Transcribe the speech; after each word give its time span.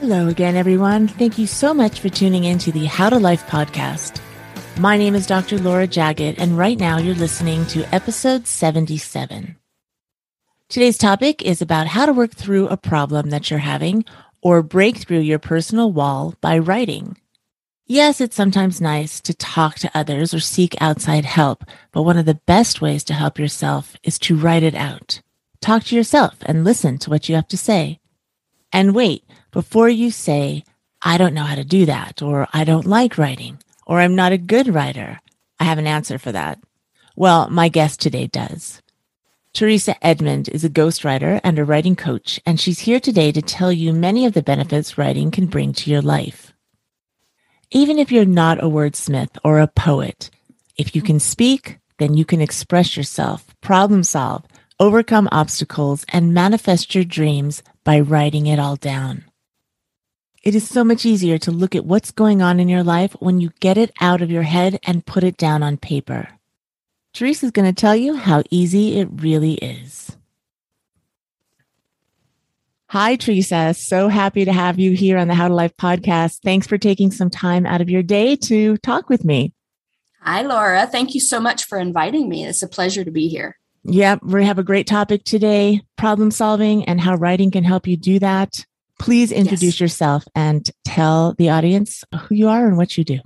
Hello 0.00 0.26
again, 0.26 0.56
everyone. 0.56 1.06
Thank 1.06 1.38
you 1.38 1.46
so 1.46 1.72
much 1.72 2.00
for 2.00 2.08
tuning 2.08 2.42
in 2.42 2.58
to 2.58 2.72
the 2.72 2.86
How 2.86 3.10
to 3.10 3.18
Life 3.20 3.46
podcast. 3.46 4.20
My 4.76 4.96
name 4.96 5.14
is 5.14 5.28
Dr. 5.28 5.58
Laura 5.58 5.86
Jaggett, 5.86 6.38
and 6.38 6.58
right 6.58 6.76
now 6.76 6.98
you're 6.98 7.14
listening 7.14 7.64
to 7.66 7.84
episode 7.94 8.48
77. 8.48 9.54
Today's 10.68 10.98
topic 10.98 11.42
is 11.42 11.62
about 11.62 11.86
how 11.86 12.06
to 12.06 12.12
work 12.12 12.32
through 12.32 12.66
a 12.66 12.76
problem 12.76 13.30
that 13.30 13.52
you're 13.52 13.60
having 13.60 14.04
or 14.42 14.64
break 14.64 14.96
through 14.96 15.20
your 15.20 15.38
personal 15.38 15.92
wall 15.92 16.34
by 16.40 16.58
writing. 16.58 17.16
Yes, 17.88 18.20
it's 18.20 18.34
sometimes 18.34 18.80
nice 18.80 19.20
to 19.20 19.32
talk 19.32 19.76
to 19.76 19.90
others 19.94 20.34
or 20.34 20.40
seek 20.40 20.74
outside 20.80 21.24
help, 21.24 21.64
but 21.92 22.02
one 22.02 22.18
of 22.18 22.26
the 22.26 22.40
best 22.44 22.80
ways 22.80 23.04
to 23.04 23.14
help 23.14 23.38
yourself 23.38 23.94
is 24.02 24.18
to 24.18 24.34
write 24.34 24.64
it 24.64 24.74
out. 24.74 25.20
Talk 25.60 25.84
to 25.84 25.94
yourself 25.94 26.34
and 26.46 26.64
listen 26.64 26.98
to 26.98 27.10
what 27.10 27.28
you 27.28 27.36
have 27.36 27.46
to 27.46 27.56
say. 27.56 28.00
And 28.72 28.92
wait, 28.92 29.22
before 29.52 29.88
you 29.88 30.10
say, 30.10 30.64
I 31.00 31.16
don't 31.16 31.32
know 31.32 31.44
how 31.44 31.54
to 31.54 31.62
do 31.62 31.86
that, 31.86 32.22
or 32.22 32.48
I 32.52 32.64
don't 32.64 32.86
like 32.86 33.18
writing, 33.18 33.60
or 33.86 34.00
I'm 34.00 34.16
not 34.16 34.32
a 34.32 34.38
good 34.38 34.66
writer, 34.66 35.20
I 35.60 35.64
have 35.64 35.78
an 35.78 35.86
answer 35.86 36.18
for 36.18 36.32
that. 36.32 36.58
Well, 37.14 37.48
my 37.50 37.68
guest 37.68 38.00
today 38.00 38.26
does. 38.26 38.82
Teresa 39.52 39.94
Edmond 40.04 40.48
is 40.48 40.64
a 40.64 40.68
ghostwriter 40.68 41.40
and 41.44 41.56
a 41.56 41.64
writing 41.64 41.94
coach, 41.94 42.40
and 42.44 42.58
she's 42.58 42.80
here 42.80 42.98
today 42.98 43.30
to 43.30 43.40
tell 43.40 43.70
you 43.70 43.92
many 43.92 44.26
of 44.26 44.32
the 44.32 44.42
benefits 44.42 44.98
writing 44.98 45.30
can 45.30 45.46
bring 45.46 45.72
to 45.74 45.88
your 45.88 46.02
life. 46.02 46.52
Even 47.72 47.98
if 47.98 48.12
you're 48.12 48.24
not 48.24 48.62
a 48.62 48.68
wordsmith 48.68 49.38
or 49.42 49.58
a 49.58 49.66
poet, 49.66 50.30
if 50.76 50.94
you 50.94 51.02
can 51.02 51.18
speak, 51.18 51.78
then 51.98 52.14
you 52.14 52.24
can 52.24 52.40
express 52.40 52.96
yourself, 52.96 53.44
problem 53.60 54.04
solve, 54.04 54.44
overcome 54.78 55.28
obstacles, 55.32 56.04
and 56.10 56.32
manifest 56.32 56.94
your 56.94 57.02
dreams 57.02 57.64
by 57.82 57.98
writing 57.98 58.46
it 58.46 58.60
all 58.60 58.76
down. 58.76 59.24
It 60.44 60.54
is 60.54 60.68
so 60.68 60.84
much 60.84 61.04
easier 61.04 61.38
to 61.38 61.50
look 61.50 61.74
at 61.74 61.84
what's 61.84 62.12
going 62.12 62.40
on 62.40 62.60
in 62.60 62.68
your 62.68 62.84
life 62.84 63.16
when 63.18 63.40
you 63.40 63.50
get 63.58 63.76
it 63.76 63.90
out 64.00 64.22
of 64.22 64.30
your 64.30 64.44
head 64.44 64.78
and 64.84 65.04
put 65.04 65.24
it 65.24 65.36
down 65.36 65.64
on 65.64 65.76
paper. 65.76 66.28
Teresa 67.14 67.46
is 67.46 67.52
going 67.52 67.66
to 67.66 67.80
tell 67.80 67.96
you 67.96 68.14
how 68.14 68.44
easy 68.48 69.00
it 69.00 69.08
really 69.10 69.54
is. 69.54 70.05
Hi, 72.88 73.16
Teresa. 73.16 73.74
So 73.74 74.08
happy 74.08 74.44
to 74.44 74.52
have 74.52 74.78
you 74.78 74.92
here 74.92 75.18
on 75.18 75.26
the 75.26 75.34
How 75.34 75.48
to 75.48 75.54
Life 75.54 75.76
podcast. 75.76 76.38
Thanks 76.44 76.68
for 76.68 76.78
taking 76.78 77.10
some 77.10 77.30
time 77.30 77.66
out 77.66 77.80
of 77.80 77.90
your 77.90 78.02
day 78.02 78.36
to 78.36 78.76
talk 78.78 79.08
with 79.08 79.24
me. 79.24 79.52
Hi, 80.20 80.42
Laura. 80.42 80.86
Thank 80.86 81.12
you 81.12 81.20
so 81.20 81.40
much 81.40 81.64
for 81.64 81.78
inviting 81.78 82.28
me. 82.28 82.44
It's 82.44 82.62
a 82.62 82.68
pleasure 82.68 83.04
to 83.04 83.10
be 83.10 83.26
here. 83.26 83.58
Yep, 83.82 84.20
we 84.22 84.44
have 84.44 84.58
a 84.58 84.64
great 84.64 84.86
topic 84.86 85.24
today 85.24 85.80
problem 85.96 86.30
solving 86.30 86.84
and 86.84 87.00
how 87.00 87.16
writing 87.16 87.50
can 87.50 87.64
help 87.64 87.88
you 87.88 87.96
do 87.96 88.18
that. 88.20 88.64
Please 89.00 89.30
introduce 89.32 89.74
yes. 89.74 89.80
yourself 89.80 90.24
and 90.34 90.70
tell 90.84 91.34
the 91.38 91.50
audience 91.50 92.04
who 92.22 92.34
you 92.34 92.48
are 92.48 92.66
and 92.66 92.76
what 92.76 92.96
you 92.96 93.04
do. 93.04 93.18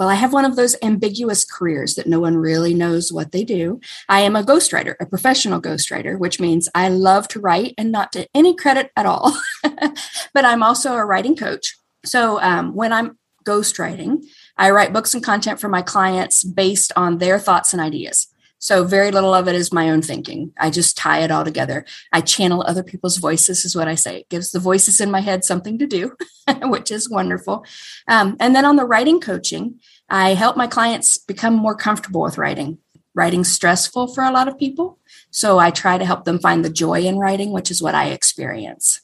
Well, 0.00 0.08
I 0.08 0.14
have 0.14 0.32
one 0.32 0.46
of 0.46 0.56
those 0.56 0.76
ambiguous 0.82 1.44
careers 1.44 1.94
that 1.96 2.06
no 2.06 2.20
one 2.20 2.34
really 2.38 2.72
knows 2.72 3.12
what 3.12 3.32
they 3.32 3.44
do. 3.44 3.82
I 4.08 4.20
am 4.20 4.34
a 4.34 4.42
ghostwriter, 4.42 4.94
a 4.98 5.04
professional 5.04 5.60
ghostwriter, 5.60 6.18
which 6.18 6.40
means 6.40 6.70
I 6.74 6.88
love 6.88 7.28
to 7.28 7.38
write 7.38 7.74
and 7.76 7.92
not 7.92 8.10
to 8.12 8.26
any 8.34 8.56
credit 8.56 8.90
at 8.96 9.04
all. 9.04 9.38
but 9.62 10.46
I'm 10.46 10.62
also 10.62 10.94
a 10.94 11.04
writing 11.04 11.36
coach. 11.36 11.76
So 12.02 12.40
um, 12.40 12.74
when 12.74 12.94
I'm 12.94 13.18
ghostwriting, 13.44 14.24
I 14.56 14.70
write 14.70 14.94
books 14.94 15.12
and 15.12 15.22
content 15.22 15.60
for 15.60 15.68
my 15.68 15.82
clients 15.82 16.44
based 16.44 16.92
on 16.96 17.18
their 17.18 17.38
thoughts 17.38 17.74
and 17.74 17.82
ideas. 17.82 18.26
So 18.60 18.84
very 18.84 19.10
little 19.10 19.32
of 19.32 19.48
it 19.48 19.54
is 19.54 19.72
my 19.72 19.88
own 19.88 20.02
thinking. 20.02 20.52
I 20.58 20.68
just 20.68 20.96
tie 20.96 21.20
it 21.20 21.30
all 21.30 21.44
together. 21.44 21.86
I 22.12 22.20
channel 22.20 22.62
other 22.62 22.82
people's 22.82 23.16
voices, 23.16 23.64
is 23.64 23.74
what 23.74 23.88
I 23.88 23.94
say. 23.94 24.18
It 24.18 24.28
gives 24.28 24.50
the 24.50 24.58
voices 24.58 25.00
in 25.00 25.10
my 25.10 25.20
head 25.20 25.46
something 25.46 25.78
to 25.78 25.86
do, 25.86 26.14
which 26.64 26.90
is 26.90 27.08
wonderful. 27.08 27.64
Um, 28.06 28.36
and 28.38 28.54
then 28.54 28.66
on 28.66 28.76
the 28.76 28.84
writing 28.84 29.18
coaching, 29.18 29.80
I 30.10 30.34
help 30.34 30.58
my 30.58 30.66
clients 30.66 31.16
become 31.16 31.54
more 31.54 31.74
comfortable 31.74 32.20
with 32.20 32.36
writing. 32.36 32.78
Writing's 33.14 33.50
stressful 33.50 34.08
for 34.08 34.24
a 34.24 34.30
lot 34.30 34.46
of 34.46 34.58
people. 34.58 34.98
So 35.30 35.58
I 35.58 35.70
try 35.70 35.96
to 35.96 36.04
help 36.04 36.24
them 36.24 36.38
find 36.38 36.62
the 36.62 36.70
joy 36.70 37.00
in 37.00 37.18
writing, 37.18 37.52
which 37.52 37.70
is 37.70 37.82
what 37.82 37.94
I 37.94 38.10
experience. 38.10 39.00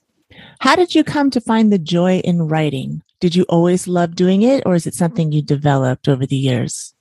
How 0.61 0.77
did 0.77 0.95
you 0.95 1.03
come 1.03 1.31
to 1.31 1.41
find 1.41 1.72
the 1.72 1.78
joy 1.78 2.19
in 2.19 2.43
writing? 2.43 3.03
Did 3.21 3.34
you 3.34 3.45
always 3.49 3.89
love 3.89 4.15
doing 4.15 4.43
it, 4.43 4.65
or 4.66 4.75
is 4.75 4.87
it 4.87 4.95
something 4.95 5.33
you 5.33 5.41
developed 5.41 6.09
over 6.09 6.27
the 6.27 6.37
years? 6.37 6.93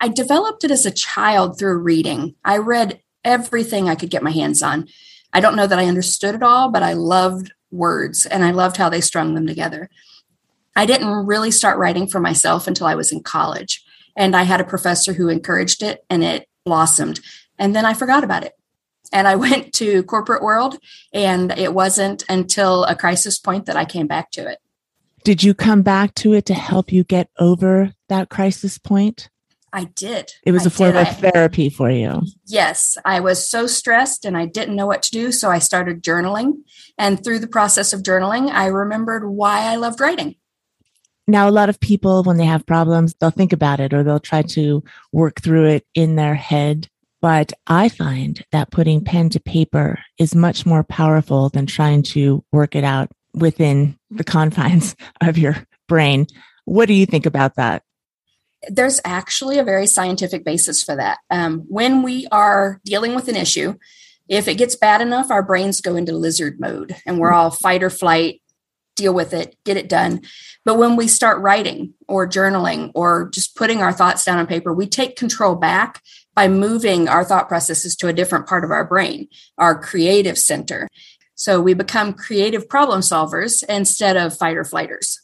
I 0.00 0.08
developed 0.08 0.64
it 0.64 0.70
as 0.70 0.86
a 0.86 0.90
child 0.90 1.58
through 1.58 1.78
reading. 1.78 2.34
I 2.44 2.58
read 2.58 3.00
everything 3.24 3.88
I 3.88 3.94
could 3.94 4.10
get 4.10 4.22
my 4.22 4.30
hands 4.30 4.62
on. 4.62 4.88
I 5.32 5.40
don't 5.40 5.56
know 5.56 5.66
that 5.66 5.78
I 5.78 5.86
understood 5.86 6.34
it 6.34 6.42
all, 6.42 6.70
but 6.70 6.82
I 6.82 6.92
loved 6.94 7.52
words 7.70 8.24
and 8.24 8.44
I 8.44 8.50
loved 8.50 8.76
how 8.76 8.88
they 8.88 9.00
strung 9.00 9.34
them 9.34 9.46
together. 9.46 9.90
I 10.74 10.86
didn't 10.86 11.26
really 11.26 11.50
start 11.50 11.78
writing 11.78 12.06
for 12.06 12.20
myself 12.20 12.66
until 12.66 12.86
I 12.86 12.94
was 12.94 13.12
in 13.12 13.22
college. 13.22 13.84
And 14.16 14.34
I 14.34 14.44
had 14.44 14.60
a 14.60 14.64
professor 14.64 15.12
who 15.12 15.28
encouraged 15.28 15.82
it 15.82 16.04
and 16.08 16.24
it 16.24 16.48
blossomed. 16.64 17.20
And 17.58 17.74
then 17.74 17.84
I 17.84 17.94
forgot 17.94 18.24
about 18.24 18.44
it. 18.44 18.52
And 19.12 19.26
I 19.26 19.36
went 19.44 19.72
to 19.74 20.02
corporate 20.04 20.42
world 20.42 20.78
and 21.12 21.52
it 21.52 21.74
wasn't 21.74 22.24
until 22.28 22.84
a 22.84 22.94
crisis 22.94 23.38
point 23.38 23.66
that 23.66 23.76
I 23.76 23.84
came 23.84 24.06
back 24.06 24.30
to 24.32 24.48
it. 24.48 24.58
Did 25.24 25.42
you 25.42 25.52
come 25.52 25.82
back 25.82 26.14
to 26.16 26.32
it 26.32 26.46
to 26.46 26.54
help 26.54 26.92
you 26.92 27.04
get 27.04 27.28
over 27.38 27.92
that 28.08 28.28
crisis 28.28 28.78
point? 28.78 29.28
I 29.78 29.84
did. 29.84 30.32
It 30.42 30.50
was 30.50 30.64
I 30.64 30.66
a 30.66 30.70
form 30.70 30.94
did. 30.94 31.06
of 31.06 31.18
therapy 31.18 31.70
for 31.70 31.88
you. 31.88 32.22
Yes. 32.46 32.98
I 33.04 33.20
was 33.20 33.48
so 33.48 33.68
stressed 33.68 34.24
and 34.24 34.36
I 34.36 34.44
didn't 34.44 34.74
know 34.74 34.88
what 34.88 35.04
to 35.04 35.12
do. 35.12 35.30
So 35.30 35.50
I 35.50 35.60
started 35.60 36.02
journaling. 36.02 36.64
And 36.98 37.22
through 37.22 37.38
the 37.38 37.46
process 37.46 37.92
of 37.92 38.02
journaling, 38.02 38.50
I 38.50 38.66
remembered 38.66 39.28
why 39.28 39.60
I 39.60 39.76
loved 39.76 40.00
writing. 40.00 40.34
Now, 41.28 41.48
a 41.48 41.52
lot 41.52 41.68
of 41.68 41.78
people, 41.78 42.24
when 42.24 42.38
they 42.38 42.44
have 42.44 42.66
problems, 42.66 43.14
they'll 43.20 43.30
think 43.30 43.52
about 43.52 43.78
it 43.78 43.94
or 43.94 44.02
they'll 44.02 44.18
try 44.18 44.42
to 44.42 44.82
work 45.12 45.40
through 45.40 45.66
it 45.66 45.86
in 45.94 46.16
their 46.16 46.34
head. 46.34 46.88
But 47.20 47.52
I 47.68 47.88
find 47.88 48.44
that 48.50 48.72
putting 48.72 49.04
pen 49.04 49.30
to 49.30 49.40
paper 49.40 50.00
is 50.18 50.34
much 50.34 50.66
more 50.66 50.82
powerful 50.82 51.50
than 51.50 51.66
trying 51.66 52.02
to 52.14 52.42
work 52.50 52.74
it 52.74 52.82
out 52.82 53.10
within 53.32 53.96
the 54.10 54.24
confines 54.34 54.96
of 55.20 55.38
your 55.38 55.54
brain. 55.86 56.26
What 56.64 56.86
do 56.86 56.94
you 56.94 57.06
think 57.06 57.26
about 57.26 57.54
that? 57.54 57.84
There's 58.68 59.00
actually 59.04 59.58
a 59.58 59.64
very 59.64 59.86
scientific 59.86 60.44
basis 60.44 60.82
for 60.82 60.96
that. 60.96 61.18
Um, 61.30 61.60
when 61.68 62.02
we 62.02 62.26
are 62.32 62.80
dealing 62.84 63.14
with 63.14 63.28
an 63.28 63.36
issue, 63.36 63.74
if 64.28 64.48
it 64.48 64.56
gets 64.56 64.76
bad 64.76 65.00
enough, 65.00 65.30
our 65.30 65.42
brains 65.42 65.80
go 65.80 65.96
into 65.96 66.12
lizard 66.12 66.60
mode 66.60 66.96
and 67.06 67.18
we're 67.18 67.32
all 67.32 67.50
fight 67.50 67.82
or 67.82 67.90
flight, 67.90 68.42
deal 68.96 69.14
with 69.14 69.32
it, 69.32 69.56
get 69.64 69.76
it 69.76 69.88
done. 69.88 70.22
But 70.64 70.76
when 70.76 70.96
we 70.96 71.08
start 71.08 71.40
writing 71.40 71.94
or 72.08 72.28
journaling 72.28 72.90
or 72.94 73.30
just 73.30 73.56
putting 73.56 73.80
our 73.80 73.92
thoughts 73.92 74.24
down 74.24 74.38
on 74.38 74.46
paper, 74.46 74.74
we 74.74 74.86
take 74.86 75.16
control 75.16 75.54
back 75.54 76.02
by 76.34 76.48
moving 76.48 77.08
our 77.08 77.24
thought 77.24 77.48
processes 77.48 77.96
to 77.96 78.08
a 78.08 78.12
different 78.12 78.46
part 78.46 78.64
of 78.64 78.70
our 78.70 78.84
brain, 78.84 79.28
our 79.56 79.80
creative 79.80 80.38
center. 80.38 80.88
So 81.36 81.60
we 81.60 81.72
become 81.72 82.12
creative 82.12 82.68
problem 82.68 83.00
solvers 83.00 83.64
instead 83.68 84.16
of 84.16 84.36
fight 84.36 84.56
or 84.56 84.64
flighters. 84.64 85.20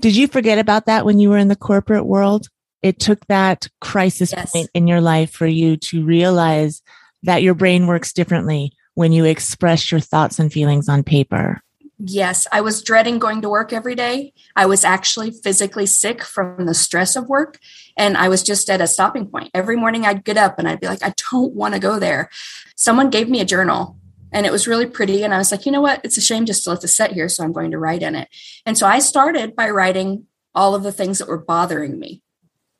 Did 0.00 0.16
you 0.16 0.28
forget 0.28 0.58
about 0.58 0.86
that 0.86 1.04
when 1.04 1.18
you 1.18 1.28
were 1.30 1.38
in 1.38 1.48
the 1.48 1.56
corporate 1.56 2.06
world? 2.06 2.48
It 2.82 2.98
took 2.98 3.26
that 3.26 3.68
crisis 3.80 4.32
yes. 4.32 4.52
point 4.52 4.70
in 4.74 4.86
your 4.86 5.00
life 5.00 5.30
for 5.32 5.46
you 5.46 5.76
to 5.76 6.04
realize 6.04 6.82
that 7.22 7.42
your 7.42 7.54
brain 7.54 7.86
works 7.86 8.12
differently 8.12 8.72
when 8.94 9.12
you 9.12 9.24
express 9.24 9.90
your 9.90 10.00
thoughts 10.00 10.38
and 10.38 10.52
feelings 10.52 10.88
on 10.88 11.02
paper. 11.02 11.62
Yes, 12.02 12.46
I 12.50 12.62
was 12.62 12.82
dreading 12.82 13.18
going 13.18 13.42
to 13.42 13.50
work 13.50 13.74
every 13.74 13.94
day. 13.94 14.32
I 14.56 14.64
was 14.64 14.84
actually 14.84 15.32
physically 15.32 15.84
sick 15.84 16.22
from 16.24 16.64
the 16.64 16.72
stress 16.72 17.14
of 17.14 17.28
work. 17.28 17.58
And 17.96 18.16
I 18.16 18.30
was 18.30 18.42
just 18.42 18.70
at 18.70 18.80
a 18.80 18.86
stopping 18.86 19.26
point. 19.26 19.50
Every 19.52 19.76
morning 19.76 20.06
I'd 20.06 20.24
get 20.24 20.38
up 20.38 20.58
and 20.58 20.66
I'd 20.66 20.80
be 20.80 20.86
like, 20.86 21.04
I 21.04 21.12
don't 21.30 21.52
want 21.52 21.74
to 21.74 21.80
go 21.80 21.98
there. 21.98 22.30
Someone 22.74 23.10
gave 23.10 23.28
me 23.28 23.42
a 23.42 23.44
journal 23.44 23.98
and 24.32 24.46
it 24.46 24.52
was 24.52 24.66
really 24.66 24.86
pretty. 24.86 25.22
And 25.22 25.34
I 25.34 25.38
was 25.38 25.52
like, 25.52 25.66
you 25.66 25.72
know 25.72 25.82
what? 25.82 26.00
It's 26.02 26.16
a 26.16 26.22
shame 26.22 26.46
just 26.46 26.64
to 26.64 26.70
let 26.70 26.80
this 26.80 26.96
set 26.96 27.12
here. 27.12 27.28
So 27.28 27.44
I'm 27.44 27.52
going 27.52 27.72
to 27.72 27.78
write 27.78 28.02
in 28.02 28.14
it. 28.14 28.28
And 28.64 28.78
so 28.78 28.86
I 28.86 29.00
started 29.00 29.54
by 29.54 29.68
writing 29.68 30.26
all 30.54 30.74
of 30.74 30.82
the 30.82 30.92
things 30.92 31.18
that 31.18 31.28
were 31.28 31.38
bothering 31.38 31.98
me 31.98 32.22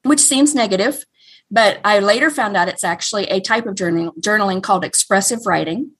which 0.02 0.20
seems 0.20 0.54
negative, 0.54 1.04
but 1.50 1.80
I 1.84 1.98
later 1.98 2.30
found 2.30 2.56
out 2.56 2.68
it's 2.68 2.84
actually 2.84 3.24
a 3.24 3.40
type 3.40 3.66
of 3.66 3.74
journaling, 3.74 4.16
journaling 4.20 4.62
called 4.62 4.84
expressive 4.84 5.46
writing. 5.46 5.92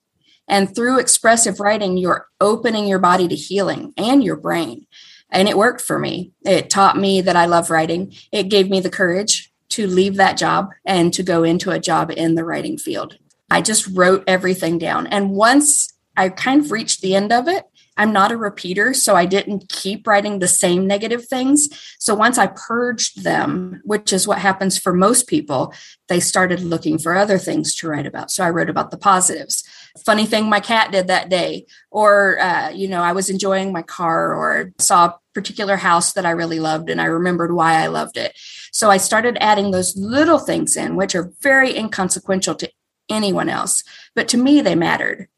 And 0.49 0.75
through 0.75 0.99
expressive 0.99 1.61
writing, 1.61 1.97
you're 1.97 2.27
opening 2.41 2.87
your 2.87 2.99
body 2.99 3.29
to 3.29 3.37
healing 3.37 3.93
and 3.97 4.23
your 4.23 4.37
brain. 4.37 4.87
And 5.31 5.49
it 5.49 5.57
worked 5.57 5.81
for 5.81 5.99
me. 5.99 6.33
It 6.45 6.71
taught 6.71 6.97
me 6.97 7.21
that 7.21 7.37
I 7.37 7.47
love 7.47 7.71
writing. 7.71 8.13
It 8.33 8.45
gave 8.45 8.69
me 8.69 8.81
the 8.81 8.91
courage 8.91 9.53
to 9.71 9.87
leave 9.87 10.17
that 10.17 10.37
job 10.37 10.71
and 10.85 11.13
to 11.15 11.23
go 11.23 11.45
into 11.45 11.71
a 11.71 11.79
job 11.79 12.11
in 12.11 12.35
the 12.35 12.45
writing 12.45 12.77
field. 12.77 13.17
I 13.49 13.63
just 13.63 13.87
wrote 13.89 14.25
everything 14.27 14.79
down. 14.79 15.07
And 15.07 15.31
once 15.31 15.93
I 16.17 16.29
kind 16.29 16.65
of 16.65 16.73
reached 16.73 17.01
the 17.01 17.15
end 17.15 17.33
of 17.33 17.49
it, 17.49 17.65
I'm 17.97 18.13
not 18.13 18.33
a 18.33 18.37
repeater, 18.37 18.95
so 18.95 19.15
I 19.15 19.27
didn't 19.27 19.69
keep 19.69 20.07
writing 20.07 20.39
the 20.39 20.49
same 20.49 20.87
negative 20.87 21.27
things. 21.27 21.69
So 21.99 22.15
once 22.15 22.39
I 22.39 22.47
purged 22.47 23.25
them, 23.25 23.83
which 23.85 24.13
is 24.13 24.27
what 24.27 24.39
happens 24.39 24.79
for 24.79 24.95
most 24.95 25.27
people, 25.27 25.75
they 26.09 26.21
started 26.21 26.61
looking 26.61 26.99
for 26.99 27.15
other 27.15 27.37
things 27.37 27.75
to 27.77 27.89
write 27.89 28.07
about. 28.07 28.31
So 28.31 28.45
I 28.45 28.51
wrote 28.51 28.71
about 28.71 28.91
the 28.91 28.97
positives. 28.97 29.65
Funny 30.05 30.25
thing 30.25 30.49
my 30.49 30.61
cat 30.61 30.93
did 30.93 31.09
that 31.09 31.29
day, 31.29 31.67
or, 31.91 32.41
uh, 32.41 32.71
you 32.71 32.89
know, 32.89 33.03
I 33.03 33.13
was 33.13 33.29
enjoying 33.29 33.73
my 33.73 33.83
car 33.83 34.35
or 34.35 34.73
saw 34.79 35.07
a 35.07 35.19
particular 35.35 35.77
house 35.77 36.13
that 36.15 36.27
I 36.27 36.31
really 36.31 36.61
loved 36.61 36.91
and 36.91 37.01
I 37.01 37.07
remembered 37.07 37.53
why 37.53 37.83
I 37.83 37.89
loved 37.89 38.17
it. 38.17 38.39
So 38.73 38.91
I 38.91 38.97
started 38.97 39.37
adding 39.41 39.73
those 39.73 39.97
little 39.97 40.39
things 40.39 40.77
in, 40.77 40.97
which 40.97 41.15
are 41.15 41.33
very 41.43 41.77
inconsequential 41.77 42.55
to 42.57 42.71
anyone 43.11 43.49
else. 43.49 43.83
But 44.15 44.29
to 44.29 44.37
me, 44.37 44.61
they 44.61 44.75
mattered. 44.75 45.29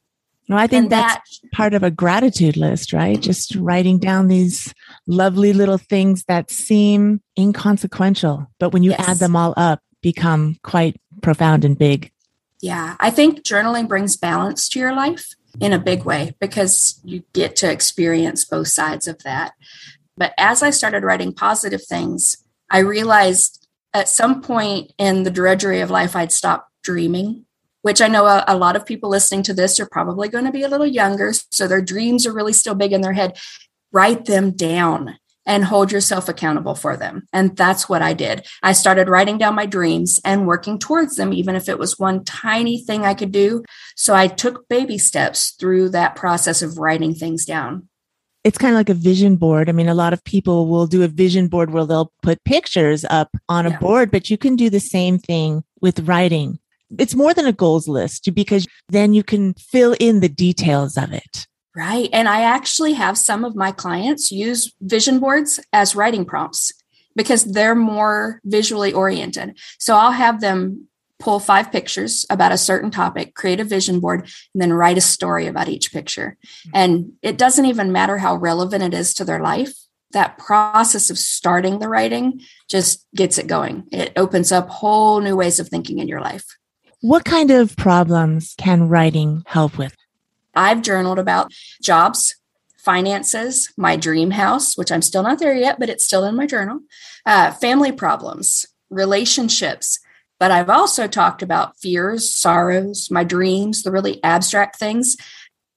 No, 0.49 0.57
I 0.57 0.67
think 0.67 0.85
and 0.85 0.93
that's 0.93 1.39
that, 1.41 1.53
part 1.53 1.73
of 1.75 1.83
a 1.83 1.91
gratitude 1.91 2.57
list, 2.57 2.93
right? 2.93 3.21
Just 3.21 3.55
writing 3.55 3.99
down 3.99 4.29
these 4.29 4.75
lovely 5.07 5.53
little 5.53 5.79
things 5.79 6.25
that 6.25 6.51
seem 6.51 7.23
inconsequential, 7.39 8.49
but 8.59 8.73
when 8.73 8.83
you 8.83 8.91
yes. 8.91 9.09
add 9.09 9.17
them 9.19 9.37
all 9.37 9.55
up, 9.57 9.81
become 10.03 10.57
quite 10.63 11.01
profound 11.23 11.65
and 11.65 11.79
big. 11.79 12.11
Yeah, 12.61 12.97
I 13.01 13.11
think 13.11 13.43
journaling 13.43 13.89
brings 13.89 14.17
balance 14.17 14.69
to 14.71 14.79
your 14.79 14.95
life 14.95 15.35
in 15.61 15.73
a 15.73 15.79
big 15.79 16.05
way 16.05 16.35
because 16.41 17.01
you 17.05 17.23
get 17.33 17.57
to 17.57 17.71
experience 17.71 18.45
both 18.45 18.69
sides 18.69 19.07
of 19.07 19.23
that. 19.23 19.53
But 20.17 20.35
as 20.39 20.63
I 20.63 20.71
started 20.71 21.05
writing 21.05 21.33
positive 21.33 21.85
things, 21.85 22.37
I 22.71 22.79
realized 22.79 23.67
at 23.95 24.09
some 24.09 24.43
point 24.43 24.93
in 24.99 25.23
the 25.23 25.31
drudgery 25.31 25.81
of 25.81 25.91
life, 25.91 26.17
I'd 26.17 26.33
stopped 26.33 26.71
dreaming 26.83 27.45
which 27.83 28.01
I 28.01 28.09
know 28.09 28.27
a, 28.27 28.45
a, 28.49 28.57
lot 28.57 28.77
of 28.77 28.87
people 28.87 29.11
listening 29.11 29.43
to 29.45 29.55
this 29.55 29.79
are 29.79 29.89
probably 29.89 30.29
going 30.29 30.45
to 30.45 30.53
be 30.53 30.63
a 30.63 30.69
little 30.69 30.87
younger. 30.87 31.33
So 31.51 31.69
their 31.69 31.83
dreams 31.83 32.27
are 32.27 32.33
really 32.33 32.53
still 32.53 32.75
big 32.75 32.93
in 32.93 33.01
their 33.01 33.13
head. 33.13 33.39
Write 33.93 34.25
them 34.25 34.53
down 34.53 35.19
and 35.45 35.65
hold 35.65 35.91
yourself 35.91 36.29
accountable 36.29 36.75
for 36.75 36.97
them. 36.97 37.27
And 37.33 37.57
that's 37.57 37.89
what 37.89 38.03
I 38.03 38.13
did. 38.13 38.47
I 38.63 38.73
started 38.73 39.09
writing 39.09 39.39
down 39.39 39.55
my 39.55 39.67
dreams 39.67 40.21
and 40.25 40.47
working 40.47 40.79
towards 40.79 41.17
them, 41.17 41.33
even 41.33 41.57
if 41.57 41.69
it 41.69 41.79
was 41.79 41.99
one 41.99 42.25
tiny 42.25 42.81
thing 42.81 43.05
I 43.05 43.15
could 43.15 43.33
do. 43.33 43.65
So 43.97 44.15
I 44.15 44.29
took 44.29 44.69
baby 44.69 44.99
steps 44.99 45.51
through 45.59 45.91
that 45.91 46.15
process 46.15 46.63
of 46.63 46.79
writing 46.79 47.15
things 47.15 47.45
down. 47.45 47.89
It's 48.45 48.59
kind 48.59 48.75
of 48.75 48.77
like 48.77 48.89
a 48.89 48.95
vision 48.95 49.37
board. 49.37 49.69
I 49.69 49.73
mean, 49.73 49.89
a 49.89 49.95
lot 49.95 50.13
of 50.13 50.25
people 50.25 50.67
will 50.67 50.89
do 50.89 51.05
a 51.05 51.09
vision 51.09 51.47
board 51.47 51.71
where 51.71 51.87
they'll 51.87 52.13
put 52.23 52.43
pictures 52.45 53.05
up 53.09 53.31
on 53.49 53.67
a 53.67 53.71
yeah. 53.71 53.79
board, 53.79 54.11
but 54.11 54.31
you 54.31 54.37
can 54.37 54.57
do 54.57 54.69
the 54.69 54.81
same 54.81 55.19
thing 55.19 55.63
with 55.81 56.01
writing 56.01 56.59
it's 56.99 57.15
more 57.15 57.35
than 57.35 57.47
a 57.47 57.53
goals 57.53 57.89
list 57.89 58.29
because 58.35 58.67
then 58.89 59.15
you 59.15 59.23
can 59.23 59.55
fill 59.55 59.95
in 59.99 60.21
the 60.21 60.29
details 60.29 60.97
of 60.97 61.13
it. 61.13 61.47
Right. 61.75 62.11
And 62.13 62.29
I 62.29 62.43
actually 62.43 62.93
have 62.93 63.17
some 63.17 63.45
of 63.45 63.57
my 63.57 63.73
clients 63.73 64.31
use 64.31 64.73
vision 64.83 65.21
boards 65.21 65.59
as 65.73 65.97
writing 65.97 66.25
prompts 66.25 66.73
because 67.17 67.45
they're 67.45 67.75
more 67.75 68.41
visually 68.45 68.93
oriented. 68.93 69.59
So 69.79 69.97
I'll 69.97 70.13
have 70.13 70.41
them 70.41 70.89
pull 71.19 71.39
five 71.39 71.71
pictures 71.71 72.27
about 72.31 72.53
a 72.53 72.59
certain 72.59 72.91
topic, 72.91 73.35
create 73.35 73.61
a 73.61 73.65
vision 73.65 74.01
board, 74.01 74.21
and 74.23 74.61
then 74.61 74.73
write 74.73 74.99
a 74.99 75.03
story 75.03 75.47
about 75.47 75.69
each 75.69 75.93
picture. 75.93 76.37
Mm-hmm. 76.45 76.71
And 76.75 77.13
it 77.23 77.39
doesn't 77.39 77.67
even 77.67 77.93
matter 77.93 78.19
how 78.19 78.37
relevant 78.37 78.83
it 78.83 78.93
is 78.93 79.15
to 79.15 79.25
their 79.25 79.41
life. 79.41 79.73
That 80.11 80.37
process 80.37 81.09
of 81.09 81.19
starting 81.19 81.79
the 81.79 81.89
writing 81.89 82.43
just 82.69 83.07
gets 83.15 83.39
it 83.39 83.47
going. 83.47 83.85
It 83.93 84.13
opens 84.17 84.53
up 84.53 84.69
whole 84.69 85.21
new 85.21 85.37
ways 85.37 85.59
of 85.59 85.69
thinking 85.69 86.01
in 86.01 86.09
your 86.09 86.21
life. 86.21 86.45
What 87.03 87.25
kind 87.25 87.51
of 87.51 87.77
problems 87.77 88.55
can 88.59 88.89
writing 88.89 89.43
help 89.47 89.77
with? 89.77 89.97
I've 90.55 90.83
journaled 90.83 91.19
about 91.19 91.53
jobs, 91.83 92.37
finances, 92.79 93.73
my 93.77 93.97
dream 93.97 94.31
house, 94.31 94.79
which 94.79 94.93
I'm 94.93 95.03
still 95.03 95.25
not 95.25 95.41
there 95.41 95.53
yet, 95.53 95.81
but 95.81 95.89
it's 95.89 96.05
still 96.05 96.23
in 96.25 96.37
my 96.37 96.47
journal, 96.47 96.79
uh, 97.27 97.51
family 97.51 97.91
problems, 97.91 98.67
relationships. 98.89 99.99
But 100.39 100.53
I've 100.53 100.71
also 100.71 101.09
talked 101.09 101.43
about 101.43 101.77
fears, 101.77 102.33
sorrows, 102.33 103.11
my 103.11 103.25
dreams, 103.25 103.83
the 103.83 103.91
really 103.91 104.23
abstract 104.23 104.79
things. 104.79 105.17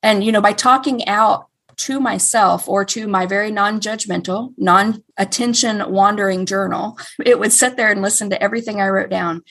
And, 0.04 0.24
you 0.24 0.32
know, 0.32 0.42
by 0.42 0.54
talking 0.54 1.08
out 1.08 1.48
to 1.78 2.00
myself 2.00 2.70
or 2.70 2.86
to 2.86 3.08
my 3.08 3.26
very 3.26 3.50
non 3.50 3.80
judgmental, 3.80 4.54
non 4.60 5.04
attention 5.18 5.92
wandering 5.92 6.46
journal, 6.46 7.00
it 7.26 7.40
would 7.40 7.52
sit 7.52 7.78
there 7.78 7.90
and 7.90 8.04
listen 8.04 8.30
to 8.30 8.44
everything 8.44 8.80
I 8.80 8.90
wrote 8.90 9.10
down. 9.10 9.42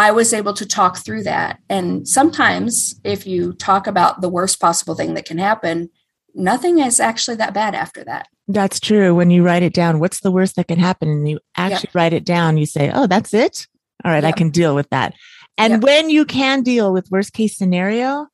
I 0.00 0.12
was 0.12 0.32
able 0.32 0.54
to 0.54 0.64
talk 0.64 0.96
through 0.96 1.24
that. 1.24 1.58
And 1.68 2.08
sometimes, 2.08 2.98
if 3.04 3.26
you 3.26 3.52
talk 3.52 3.86
about 3.86 4.22
the 4.22 4.30
worst 4.30 4.58
possible 4.58 4.94
thing 4.94 5.12
that 5.12 5.26
can 5.26 5.36
happen, 5.36 5.90
nothing 6.34 6.78
is 6.78 7.00
actually 7.00 7.36
that 7.36 7.52
bad 7.52 7.74
after 7.74 8.02
that. 8.04 8.26
That's 8.48 8.80
true. 8.80 9.14
When 9.14 9.30
you 9.30 9.42
write 9.42 9.62
it 9.62 9.74
down, 9.74 10.00
what's 10.00 10.20
the 10.20 10.30
worst 10.30 10.56
that 10.56 10.68
can 10.68 10.78
happen? 10.78 11.10
And 11.10 11.28
you 11.28 11.38
actually 11.54 11.88
yep. 11.88 11.94
write 11.94 12.12
it 12.14 12.24
down, 12.24 12.56
you 12.56 12.64
say, 12.64 12.90
oh, 12.94 13.08
that's 13.08 13.34
it. 13.34 13.68
All 14.02 14.10
right, 14.10 14.22
yep. 14.22 14.32
I 14.32 14.38
can 14.38 14.48
deal 14.48 14.74
with 14.74 14.88
that. 14.88 15.12
And 15.58 15.74
yep. 15.74 15.82
when 15.82 16.08
you 16.08 16.24
can 16.24 16.62
deal 16.62 16.94
with 16.94 17.10
worst 17.10 17.34
case 17.34 17.58
scenario, 17.58 18.26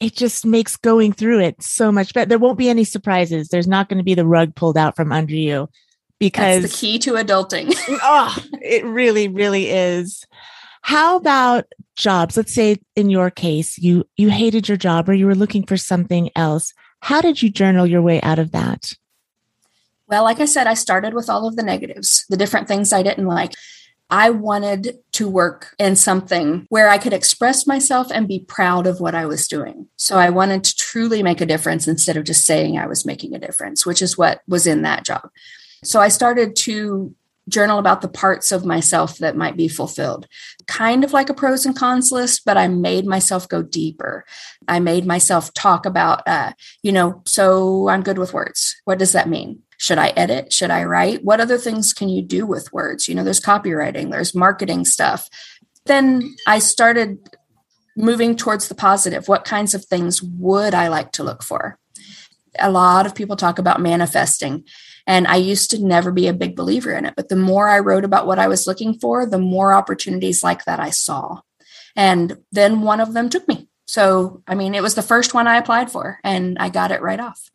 it 0.00 0.16
just 0.16 0.44
makes 0.44 0.76
going 0.76 1.12
through 1.12 1.38
it 1.38 1.62
so 1.62 1.92
much 1.92 2.14
better. 2.14 2.30
There 2.30 2.38
won't 2.40 2.58
be 2.58 2.68
any 2.68 2.82
surprises. 2.82 3.46
There's 3.46 3.68
not 3.68 3.88
going 3.88 3.98
to 3.98 4.04
be 4.04 4.14
the 4.14 4.26
rug 4.26 4.56
pulled 4.56 4.76
out 4.76 4.96
from 4.96 5.12
under 5.12 5.36
you 5.36 5.68
because 6.18 6.62
That's 6.62 6.72
the 6.72 6.78
key 6.80 6.98
to 6.98 7.12
adulting. 7.12 7.72
oh, 8.02 8.36
it 8.60 8.84
really, 8.84 9.28
really 9.28 9.70
is. 9.70 10.26
How 10.82 11.16
about 11.16 11.64
jobs? 11.96 12.36
Let's 12.36 12.54
say 12.54 12.76
in 12.96 13.08
your 13.08 13.30
case, 13.30 13.78
you 13.78 14.04
you 14.16 14.30
hated 14.30 14.68
your 14.68 14.76
job 14.76 15.08
or 15.08 15.14
you 15.14 15.26
were 15.26 15.34
looking 15.34 15.64
for 15.64 15.76
something 15.76 16.30
else. 16.36 16.74
How 17.00 17.20
did 17.20 17.42
you 17.42 17.50
journal 17.50 17.86
your 17.86 18.02
way 18.02 18.20
out 18.20 18.38
of 18.38 18.52
that? 18.52 18.92
Well, 20.08 20.24
like 20.24 20.40
I 20.40 20.44
said, 20.44 20.66
I 20.66 20.74
started 20.74 21.14
with 21.14 21.30
all 21.30 21.48
of 21.48 21.56
the 21.56 21.62
negatives, 21.62 22.26
the 22.28 22.36
different 22.36 22.68
things 22.68 22.92
I 22.92 23.02
didn't 23.02 23.26
like. 23.26 23.52
I 24.10 24.28
wanted 24.28 24.98
to 25.12 25.26
work 25.26 25.74
in 25.78 25.96
something 25.96 26.66
where 26.68 26.90
I 26.90 26.98
could 26.98 27.14
express 27.14 27.66
myself 27.66 28.08
and 28.12 28.28
be 28.28 28.40
proud 28.40 28.86
of 28.86 29.00
what 29.00 29.14
I 29.14 29.24
was 29.24 29.48
doing. 29.48 29.88
So 29.96 30.18
I 30.18 30.28
wanted 30.28 30.64
to 30.64 30.76
truly 30.76 31.22
make 31.22 31.40
a 31.40 31.46
difference 31.46 31.88
instead 31.88 32.18
of 32.18 32.24
just 32.24 32.44
saying 32.44 32.76
I 32.76 32.86
was 32.86 33.06
making 33.06 33.34
a 33.34 33.38
difference, 33.38 33.86
which 33.86 34.02
is 34.02 34.18
what 34.18 34.42
was 34.46 34.66
in 34.66 34.82
that 34.82 35.06
job. 35.06 35.30
So 35.82 35.98
I 35.98 36.08
started 36.08 36.54
to 36.56 37.14
journal 37.48 37.78
about 37.78 38.00
the 38.00 38.08
parts 38.08 38.52
of 38.52 38.64
myself 38.64 39.18
that 39.18 39.36
might 39.36 39.56
be 39.56 39.68
fulfilled. 39.68 40.26
Kind 40.66 41.04
of 41.04 41.12
like 41.12 41.28
a 41.28 41.34
pros 41.34 41.66
and 41.66 41.76
cons 41.76 42.12
list, 42.12 42.42
but 42.44 42.56
I 42.56 42.68
made 42.68 43.06
myself 43.06 43.48
go 43.48 43.62
deeper. 43.62 44.24
I 44.68 44.78
made 44.80 45.06
myself 45.06 45.52
talk 45.54 45.84
about, 45.84 46.22
uh, 46.26 46.52
you 46.82 46.92
know, 46.92 47.22
so 47.26 47.88
I'm 47.88 48.02
good 48.02 48.18
with 48.18 48.32
words. 48.32 48.76
What 48.84 48.98
does 48.98 49.12
that 49.12 49.28
mean? 49.28 49.60
Should 49.78 49.98
I 49.98 50.08
edit? 50.10 50.52
Should 50.52 50.70
I 50.70 50.84
write? 50.84 51.24
What 51.24 51.40
other 51.40 51.58
things 51.58 51.92
can 51.92 52.08
you 52.08 52.22
do 52.22 52.46
with 52.46 52.72
words? 52.72 53.08
You 53.08 53.16
know, 53.16 53.24
there's 53.24 53.40
copywriting, 53.40 54.10
there's 54.10 54.34
marketing 54.34 54.84
stuff. 54.84 55.28
Then 55.86 56.36
I 56.46 56.60
started 56.60 57.18
moving 57.96 58.36
towards 58.36 58.68
the 58.68 58.76
positive. 58.76 59.26
What 59.26 59.44
kinds 59.44 59.74
of 59.74 59.84
things 59.84 60.22
would 60.22 60.74
I 60.74 60.88
like 60.88 61.12
to 61.12 61.24
look 61.24 61.42
for? 61.42 61.78
A 62.58 62.70
lot 62.70 63.06
of 63.06 63.14
people 63.14 63.34
talk 63.34 63.58
about 63.58 63.80
manifesting 63.80 64.64
and 65.06 65.26
I 65.26 65.36
used 65.36 65.70
to 65.70 65.84
never 65.84 66.10
be 66.10 66.28
a 66.28 66.32
big 66.32 66.56
believer 66.56 66.92
in 66.92 67.06
it. 67.06 67.14
But 67.16 67.28
the 67.28 67.36
more 67.36 67.68
I 67.68 67.80
wrote 67.80 68.04
about 68.04 68.26
what 68.26 68.38
I 68.38 68.48
was 68.48 68.66
looking 68.66 68.98
for, 68.98 69.26
the 69.26 69.38
more 69.38 69.72
opportunities 69.72 70.42
like 70.42 70.64
that 70.64 70.80
I 70.80 70.90
saw. 70.90 71.40
And 71.96 72.38
then 72.52 72.82
one 72.82 73.00
of 73.00 73.12
them 73.12 73.28
took 73.28 73.46
me. 73.48 73.68
So, 73.86 74.42
I 74.46 74.54
mean, 74.54 74.74
it 74.74 74.82
was 74.82 74.94
the 74.94 75.02
first 75.02 75.34
one 75.34 75.46
I 75.46 75.58
applied 75.58 75.90
for 75.90 76.18
and 76.24 76.58
I 76.58 76.68
got 76.68 76.92
it 76.92 77.02
right 77.02 77.20
off. 77.20 77.50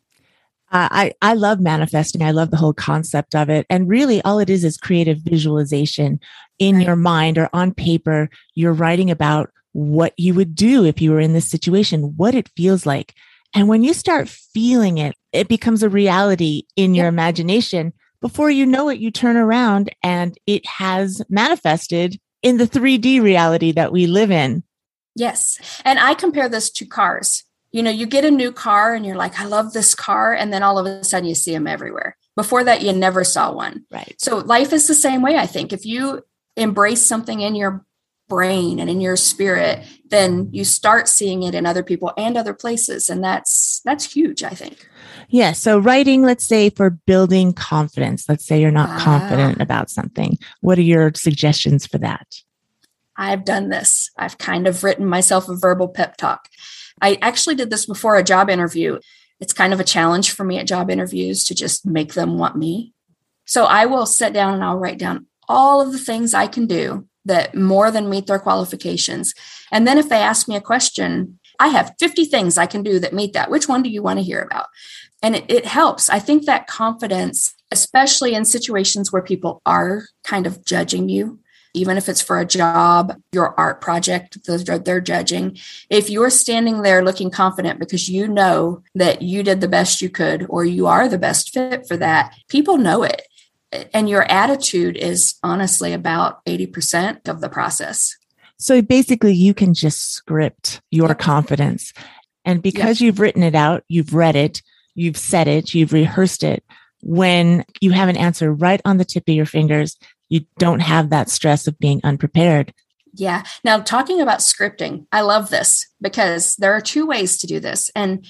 Uh, 0.70 0.88
I, 0.90 1.12
I 1.22 1.32
love 1.32 1.60
manifesting. 1.60 2.22
I 2.22 2.30
love 2.30 2.50
the 2.50 2.58
whole 2.58 2.74
concept 2.74 3.34
of 3.34 3.48
it. 3.48 3.64
And 3.70 3.88
really, 3.88 4.20
all 4.22 4.38
it 4.38 4.50
is 4.50 4.64
is 4.64 4.76
creative 4.76 5.18
visualization 5.18 6.20
in 6.58 6.76
right. 6.76 6.86
your 6.86 6.96
mind 6.96 7.38
or 7.38 7.48
on 7.54 7.72
paper. 7.72 8.28
You're 8.54 8.74
writing 8.74 9.10
about 9.10 9.50
what 9.72 10.12
you 10.18 10.34
would 10.34 10.54
do 10.54 10.84
if 10.84 11.00
you 11.00 11.10
were 11.10 11.20
in 11.20 11.32
this 11.32 11.48
situation, 11.50 12.14
what 12.16 12.34
it 12.34 12.50
feels 12.54 12.84
like. 12.84 13.14
And 13.54 13.68
when 13.68 13.82
you 13.82 13.94
start 13.94 14.28
feeling 14.28 14.98
it, 14.98 15.14
it 15.32 15.48
becomes 15.48 15.82
a 15.82 15.88
reality 15.88 16.64
in 16.76 16.94
your 16.94 17.06
yep. 17.06 17.12
imagination. 17.12 17.92
Before 18.20 18.50
you 18.50 18.66
know 18.66 18.88
it, 18.88 18.98
you 18.98 19.10
turn 19.10 19.36
around 19.36 19.90
and 20.02 20.36
it 20.46 20.66
has 20.66 21.22
manifested 21.28 22.20
in 22.42 22.56
the 22.56 22.66
3D 22.66 23.22
reality 23.22 23.72
that 23.72 23.92
we 23.92 24.06
live 24.06 24.30
in. 24.30 24.62
Yes. 25.14 25.58
And 25.84 25.98
I 25.98 26.14
compare 26.14 26.48
this 26.48 26.70
to 26.70 26.86
cars. 26.86 27.44
You 27.72 27.82
know, 27.82 27.90
you 27.90 28.06
get 28.06 28.24
a 28.24 28.30
new 28.30 28.52
car 28.52 28.94
and 28.94 29.04
you're 29.04 29.16
like, 29.16 29.38
I 29.38 29.44
love 29.44 29.72
this 29.72 29.94
car. 29.94 30.32
And 30.32 30.52
then 30.52 30.62
all 30.62 30.78
of 30.78 30.86
a 30.86 31.04
sudden 31.04 31.28
you 31.28 31.34
see 31.34 31.52
them 31.52 31.66
everywhere. 31.66 32.16
Before 32.34 32.64
that, 32.64 32.82
you 32.82 32.92
never 32.92 33.24
saw 33.24 33.52
one. 33.52 33.84
Right. 33.90 34.14
So 34.18 34.38
life 34.38 34.72
is 34.72 34.86
the 34.86 34.94
same 34.94 35.22
way, 35.22 35.36
I 35.36 35.46
think. 35.46 35.72
If 35.72 35.84
you 35.84 36.22
embrace 36.56 37.04
something 37.04 37.40
in 37.40 37.54
your 37.54 37.84
brain 38.28 38.78
and 38.78 38.90
in 38.90 39.00
your 39.00 39.16
spirit 39.16 39.84
then 40.10 40.48
you 40.52 40.64
start 40.64 41.08
seeing 41.08 41.42
it 41.42 41.54
in 41.54 41.66
other 41.66 41.82
people 41.82 42.12
and 42.16 42.36
other 42.36 42.54
places. 42.54 43.08
And 43.08 43.22
that's 43.22 43.80
that's 43.84 44.12
huge 44.12 44.42
i 44.42 44.50
think. 44.50 44.88
Yeah. 45.28 45.52
So 45.52 45.78
writing 45.78 46.22
let's 46.22 46.46
say 46.46 46.70
for 46.70 46.90
building 46.90 47.52
confidence 47.52 48.28
let's 48.28 48.46
say 48.46 48.60
you're 48.60 48.70
not 48.70 48.90
ah. 48.90 48.98
confident 48.98 49.60
about 49.60 49.90
something 49.90 50.38
what 50.60 50.78
are 50.78 50.82
your 50.82 51.12
suggestions 51.14 51.86
for 51.86 51.98
that? 51.98 52.26
I've 53.16 53.44
done 53.44 53.68
this. 53.68 54.10
I've 54.16 54.38
kind 54.38 54.68
of 54.68 54.84
written 54.84 55.04
myself 55.04 55.48
a 55.48 55.56
verbal 55.56 55.88
pep 55.88 56.16
talk. 56.16 56.48
I 57.02 57.18
actually 57.20 57.56
did 57.56 57.70
this 57.70 57.84
before 57.84 58.16
a 58.16 58.22
job 58.22 58.48
interview. 58.48 59.00
It's 59.40 59.52
kind 59.52 59.72
of 59.72 59.80
a 59.80 59.84
challenge 59.84 60.30
for 60.30 60.44
me 60.44 60.58
at 60.58 60.66
job 60.66 60.88
interviews 60.90 61.44
to 61.44 61.54
just 61.54 61.84
make 61.84 62.14
them 62.14 62.38
want 62.38 62.56
me. 62.56 62.92
So 63.44 63.64
I 63.64 63.86
will 63.86 64.06
sit 64.06 64.32
down 64.32 64.54
and 64.54 64.62
I'll 64.62 64.78
write 64.78 64.98
down 64.98 65.26
all 65.48 65.80
of 65.80 65.92
the 65.92 65.98
things 65.98 66.34
I 66.34 66.46
can 66.46 66.66
do 66.66 67.08
that 67.28 67.54
more 67.54 67.90
than 67.90 68.10
meet 68.10 68.26
their 68.26 68.38
qualifications. 68.38 69.32
And 69.70 69.86
then 69.86 69.98
if 69.98 70.08
they 70.08 70.20
ask 70.20 70.48
me 70.48 70.56
a 70.56 70.60
question, 70.60 71.38
I 71.58 71.68
have 71.68 71.94
50 71.98 72.24
things 72.26 72.58
I 72.58 72.66
can 72.66 72.82
do 72.82 72.98
that 73.00 73.12
meet 73.12 73.32
that. 73.32 73.50
Which 73.50 73.68
one 73.68 73.82
do 73.82 73.90
you 73.90 74.02
want 74.02 74.18
to 74.18 74.24
hear 74.24 74.40
about? 74.40 74.66
And 75.22 75.36
it, 75.36 75.44
it 75.48 75.66
helps. 75.66 76.08
I 76.08 76.18
think 76.18 76.44
that 76.44 76.66
confidence, 76.66 77.54
especially 77.70 78.34
in 78.34 78.44
situations 78.44 79.12
where 79.12 79.22
people 79.22 79.60
are 79.66 80.04
kind 80.24 80.46
of 80.46 80.64
judging 80.64 81.08
you, 81.08 81.40
even 81.74 81.96
if 81.96 82.08
it's 82.08 82.22
for 82.22 82.38
a 82.38 82.46
job, 82.46 83.14
your 83.32 83.58
art 83.58 83.80
project, 83.80 84.38
they're, 84.44 84.78
they're 84.78 85.00
judging. 85.00 85.56
If 85.90 86.08
you're 86.10 86.30
standing 86.30 86.82
there 86.82 87.04
looking 87.04 87.30
confident 87.30 87.78
because 87.78 88.08
you 88.08 88.26
know 88.26 88.82
that 88.94 89.22
you 89.22 89.42
did 89.42 89.60
the 89.60 89.68
best 89.68 90.00
you 90.00 90.08
could 90.08 90.46
or 90.48 90.64
you 90.64 90.86
are 90.86 91.08
the 91.08 91.18
best 91.18 91.52
fit 91.52 91.86
for 91.86 91.96
that, 91.96 92.34
people 92.48 92.78
know 92.78 93.02
it. 93.02 93.22
And 93.92 94.08
your 94.08 94.30
attitude 94.30 94.96
is 94.96 95.34
honestly 95.42 95.92
about 95.92 96.44
80% 96.46 97.28
of 97.28 97.40
the 97.40 97.48
process. 97.48 98.16
So 98.58 98.82
basically, 98.82 99.34
you 99.34 99.54
can 99.54 99.74
just 99.74 100.12
script 100.12 100.80
your 100.90 101.08
yep. 101.08 101.18
confidence. 101.18 101.92
And 102.44 102.62
because 102.62 103.00
yep. 103.00 103.06
you've 103.06 103.20
written 103.20 103.42
it 103.42 103.54
out, 103.54 103.84
you've 103.88 104.14
read 104.14 104.36
it, 104.36 104.62
you've 104.94 105.16
said 105.16 105.48
it, 105.48 105.74
you've 105.74 105.92
rehearsed 105.92 106.42
it. 106.42 106.64
When 107.02 107.64
you 107.80 107.92
have 107.92 108.08
an 108.08 108.16
answer 108.16 108.52
right 108.52 108.80
on 108.84 108.96
the 108.96 109.04
tip 109.04 109.28
of 109.28 109.34
your 109.34 109.46
fingers, 109.46 109.96
you 110.28 110.40
don't 110.58 110.80
have 110.80 111.10
that 111.10 111.30
stress 111.30 111.66
of 111.66 111.78
being 111.78 112.00
unprepared. 112.02 112.72
Yeah. 113.14 113.44
Now, 113.64 113.80
talking 113.80 114.20
about 114.20 114.40
scripting, 114.40 115.06
I 115.12 115.22
love 115.22 115.50
this 115.50 115.86
because 116.00 116.56
there 116.56 116.72
are 116.72 116.80
two 116.80 117.06
ways 117.06 117.38
to 117.38 117.46
do 117.46 117.60
this. 117.60 117.90
And 117.94 118.26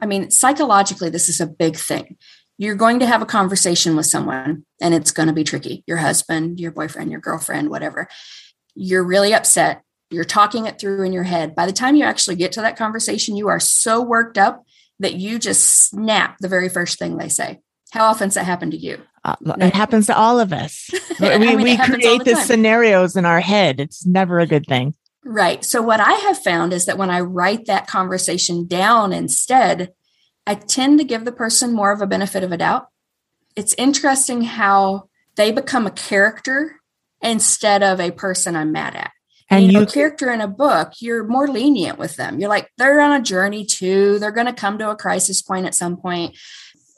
I 0.00 0.06
mean, 0.06 0.30
psychologically, 0.30 1.10
this 1.10 1.28
is 1.28 1.40
a 1.40 1.46
big 1.46 1.76
thing. 1.76 2.16
You're 2.62 2.76
going 2.76 3.00
to 3.00 3.06
have 3.06 3.22
a 3.22 3.26
conversation 3.26 3.96
with 3.96 4.06
someone 4.06 4.64
and 4.80 4.94
it's 4.94 5.10
going 5.10 5.26
to 5.26 5.32
be 5.32 5.42
tricky 5.42 5.82
your 5.88 5.96
husband, 5.96 6.60
your 6.60 6.70
boyfriend, 6.70 7.10
your 7.10 7.18
girlfriend, 7.18 7.70
whatever. 7.70 8.06
You're 8.76 9.02
really 9.02 9.34
upset. 9.34 9.82
You're 10.10 10.22
talking 10.22 10.66
it 10.66 10.78
through 10.78 11.02
in 11.02 11.12
your 11.12 11.24
head. 11.24 11.56
By 11.56 11.66
the 11.66 11.72
time 11.72 11.96
you 11.96 12.04
actually 12.04 12.36
get 12.36 12.52
to 12.52 12.60
that 12.60 12.76
conversation, 12.76 13.36
you 13.36 13.48
are 13.48 13.58
so 13.58 14.00
worked 14.00 14.38
up 14.38 14.62
that 15.00 15.14
you 15.14 15.40
just 15.40 15.88
snap 15.88 16.36
the 16.38 16.46
very 16.46 16.68
first 16.68 17.00
thing 17.00 17.16
they 17.16 17.28
say. 17.28 17.58
How 17.90 18.04
often 18.04 18.28
does 18.28 18.36
that 18.36 18.44
happen 18.44 18.70
to 18.70 18.76
you? 18.76 19.02
Uh, 19.24 19.34
it 19.58 19.74
happens 19.74 20.06
to 20.06 20.16
all 20.16 20.38
of 20.38 20.52
us. 20.52 20.88
we, 21.20 21.30
I 21.30 21.38
mean, 21.38 21.62
we 21.62 21.76
create 21.76 22.22
the, 22.22 22.34
the 22.34 22.36
scenarios 22.36 23.16
in 23.16 23.24
our 23.24 23.40
head. 23.40 23.80
It's 23.80 24.06
never 24.06 24.38
a 24.38 24.46
good 24.46 24.66
thing. 24.66 24.94
Right. 25.24 25.64
So, 25.64 25.82
what 25.82 25.98
I 25.98 26.12
have 26.12 26.38
found 26.38 26.72
is 26.72 26.86
that 26.86 26.96
when 26.96 27.10
I 27.10 27.22
write 27.22 27.66
that 27.66 27.88
conversation 27.88 28.68
down 28.68 29.12
instead, 29.12 29.92
I 30.46 30.54
tend 30.54 30.98
to 30.98 31.04
give 31.04 31.24
the 31.24 31.32
person 31.32 31.72
more 31.72 31.92
of 31.92 32.00
a 32.00 32.06
benefit 32.06 32.42
of 32.42 32.52
a 32.52 32.56
doubt. 32.56 32.86
It's 33.54 33.74
interesting 33.78 34.42
how 34.42 35.08
they 35.36 35.52
become 35.52 35.86
a 35.86 35.90
character 35.90 36.80
instead 37.20 37.82
of 37.82 38.00
a 38.00 38.10
person 38.10 38.56
I'm 38.56 38.72
mad 38.72 38.96
at. 38.96 39.12
And 39.50 39.66
you 39.66 39.72
know, 39.72 39.82
a 39.82 39.86
character 39.86 40.30
in 40.30 40.40
a 40.40 40.48
book, 40.48 40.92
you're 41.00 41.24
more 41.24 41.46
lenient 41.46 41.98
with 41.98 42.16
them. 42.16 42.40
You're 42.40 42.48
like, 42.48 42.70
they're 42.78 43.00
on 43.00 43.20
a 43.20 43.22
journey 43.22 43.66
too. 43.66 44.18
They're 44.18 44.30
going 44.32 44.46
to 44.46 44.52
come 44.52 44.78
to 44.78 44.90
a 44.90 44.96
crisis 44.96 45.42
point 45.42 45.66
at 45.66 45.74
some 45.74 45.98
point. 45.98 46.38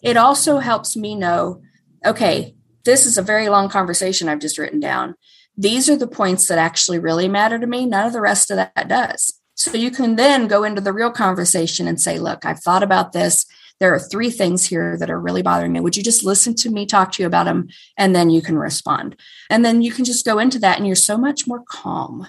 It 0.02 0.16
also 0.16 0.58
helps 0.58 0.96
me 0.96 1.14
know 1.14 1.62
okay, 2.04 2.54
this 2.84 3.06
is 3.06 3.16
a 3.16 3.22
very 3.22 3.48
long 3.48 3.68
conversation 3.68 4.28
I've 4.28 4.40
just 4.40 4.58
written 4.58 4.80
down. 4.80 5.14
These 5.56 5.88
are 5.88 5.96
the 5.96 6.06
points 6.06 6.48
that 6.48 6.58
actually 6.58 6.98
really 6.98 7.28
matter 7.28 7.58
to 7.58 7.66
me. 7.66 7.86
None 7.86 8.06
of 8.06 8.12
the 8.12 8.20
rest 8.20 8.50
of 8.50 8.56
that 8.56 8.88
does. 8.88 9.40
So 9.54 9.72
you 9.76 9.90
can 9.90 10.16
then 10.16 10.48
go 10.48 10.64
into 10.64 10.80
the 10.80 10.92
real 10.92 11.10
conversation 11.10 11.86
and 11.86 12.00
say, 12.00 12.18
look, 12.18 12.44
I've 12.44 12.60
thought 12.60 12.82
about 12.82 13.12
this. 13.12 13.46
There 13.80 13.94
are 13.94 13.98
three 13.98 14.30
things 14.30 14.66
here 14.66 14.96
that 14.98 15.10
are 15.10 15.20
really 15.20 15.42
bothering 15.42 15.72
me. 15.72 15.80
Would 15.80 15.96
you 15.96 16.02
just 16.02 16.24
listen 16.24 16.54
to 16.56 16.70
me 16.70 16.86
talk 16.86 17.12
to 17.12 17.22
you 17.22 17.26
about 17.26 17.44
them? 17.44 17.68
And 17.96 18.14
then 18.14 18.30
you 18.30 18.40
can 18.40 18.58
respond. 18.58 19.16
And 19.50 19.64
then 19.64 19.82
you 19.82 19.92
can 19.92 20.04
just 20.04 20.24
go 20.24 20.38
into 20.38 20.58
that 20.60 20.78
and 20.78 20.86
you're 20.86 20.96
so 20.96 21.16
much 21.16 21.46
more 21.46 21.62
calm. 21.68 22.26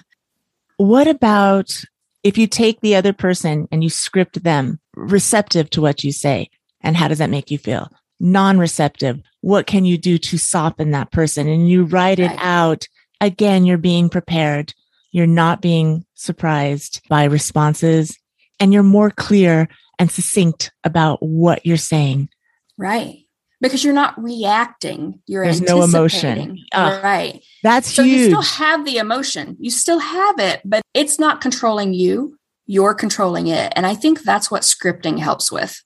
What 0.76 1.08
about 1.08 1.84
if 2.22 2.36
you 2.36 2.46
take 2.46 2.80
the 2.80 2.96
other 2.96 3.12
person 3.12 3.68
and 3.70 3.82
you 3.82 3.90
script 3.90 4.42
them 4.42 4.80
receptive 4.94 5.70
to 5.70 5.80
what 5.80 6.04
you 6.04 6.12
say? 6.12 6.50
And 6.80 6.96
how 6.96 7.08
does 7.08 7.18
that 7.18 7.30
make 7.30 7.50
you 7.50 7.58
feel? 7.58 7.90
Non 8.18 8.58
receptive. 8.58 9.20
What 9.40 9.66
can 9.66 9.84
you 9.84 9.98
do 9.98 10.18
to 10.18 10.38
soften 10.38 10.90
that 10.90 11.12
person? 11.12 11.48
And 11.48 11.68
you 11.68 11.84
write 11.84 12.18
it 12.18 12.32
out. 12.38 12.88
Again, 13.20 13.64
you're 13.64 13.78
being 13.78 14.08
prepared. 14.08 14.74
You're 15.16 15.26
not 15.26 15.62
being 15.62 16.04
surprised 16.12 17.00
by 17.08 17.24
responses 17.24 18.18
and 18.60 18.70
you're 18.70 18.82
more 18.82 19.10
clear 19.10 19.66
and 19.98 20.10
succinct 20.10 20.72
about 20.84 21.22
what 21.22 21.64
you're 21.64 21.78
saying. 21.78 22.28
Right. 22.76 23.20
Because 23.62 23.82
you're 23.82 23.94
not 23.94 24.22
reacting. 24.22 25.22
You're 25.26 25.44
There's 25.44 25.62
no 25.62 25.82
emotion. 25.82 26.58
Uh, 26.70 27.00
right. 27.02 27.42
That's 27.62 27.94
so 27.94 28.02
huge. 28.02 28.18
you 28.18 28.24
still 28.26 28.42
have 28.42 28.84
the 28.84 28.98
emotion. 28.98 29.56
You 29.58 29.70
still 29.70 30.00
have 30.00 30.38
it, 30.38 30.60
but 30.66 30.82
it's 30.92 31.18
not 31.18 31.40
controlling 31.40 31.94
you. 31.94 32.36
You're 32.66 32.92
controlling 32.92 33.46
it. 33.46 33.72
And 33.74 33.86
I 33.86 33.94
think 33.94 34.20
that's 34.22 34.50
what 34.50 34.64
scripting 34.64 35.18
helps 35.18 35.50
with. 35.50 35.82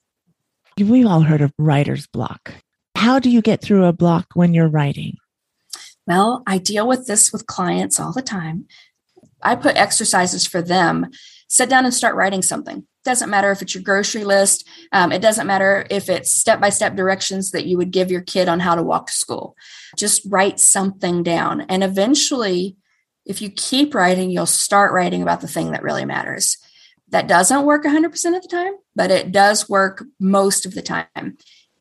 We've 0.77 1.07
all 1.07 1.21
heard 1.21 1.41
of 1.41 1.53
writer's 1.57 2.09
block. 2.09 2.53
How 2.97 3.21
do 3.21 3.31
you 3.31 3.43
get 3.43 3.61
through 3.61 3.85
a 3.85 3.93
block 3.93 4.27
when 4.35 4.55
you're 4.55 4.67
writing? 4.67 5.19
Well, 6.05 6.43
I 6.49 6.59
deal 6.59 6.89
with 6.89 7.07
this 7.07 7.33
with 7.33 7.47
clients 7.47 8.01
all 8.01 8.13
the 8.13 8.23
time. 8.23 8.67
I 9.43 9.57
put 9.57 9.77
exercises 9.77 10.47
for 10.47 10.63
them. 10.63 11.11
Sit 11.49 11.69
down 11.69 11.85
and 11.85 11.93
start 11.93 12.15
writing 12.15 12.43
something. 12.43 12.87
Doesn't 13.05 13.31
matter 13.31 13.51
if 13.51 13.63
it's 13.63 13.75
your 13.75 13.83
grocery 13.83 14.25
list. 14.25 14.69
Um, 14.93 15.11
it 15.11 15.23
doesn't 15.23 15.47
matter 15.47 15.87
if 15.91 16.09
it's 16.09 16.33
step 16.33 16.61
by 16.61 16.69
step 16.69 16.95
directions 16.95 17.51
that 17.53 17.67
you 17.67 17.77
would 17.79 17.91
give 17.91 18.11
your 18.11 18.21
kid 18.21 18.49
on 18.49 18.61
how 18.61 18.75
to 18.75 18.83
walk 18.83 19.07
to 19.07 19.13
school. 19.13 19.57
Just 19.97 20.23
write 20.27 20.61
something 20.61 21.23
down. 21.23 21.63
And 21.63 21.83
eventually, 21.83 22.77
if 23.25 23.41
you 23.41 23.51
keep 23.51 23.95
writing, 23.95 24.31
you'll 24.31 24.47
start 24.47 24.93
writing 24.93 25.23
about 25.23 25.41
the 25.41 25.49
thing 25.49 25.73
that 25.73 25.83
really 25.83 26.05
matters. 26.05 26.59
That 27.09 27.27
doesn't 27.27 27.65
work 27.65 27.85
100% 27.85 28.37
of 28.37 28.43
the 28.43 28.49
time, 28.49 28.75
but 28.95 29.11
it 29.11 29.33
does 29.33 29.69
work 29.69 30.05
most 30.21 30.67
of 30.67 30.75
the 30.75 30.83
time. 30.83 31.39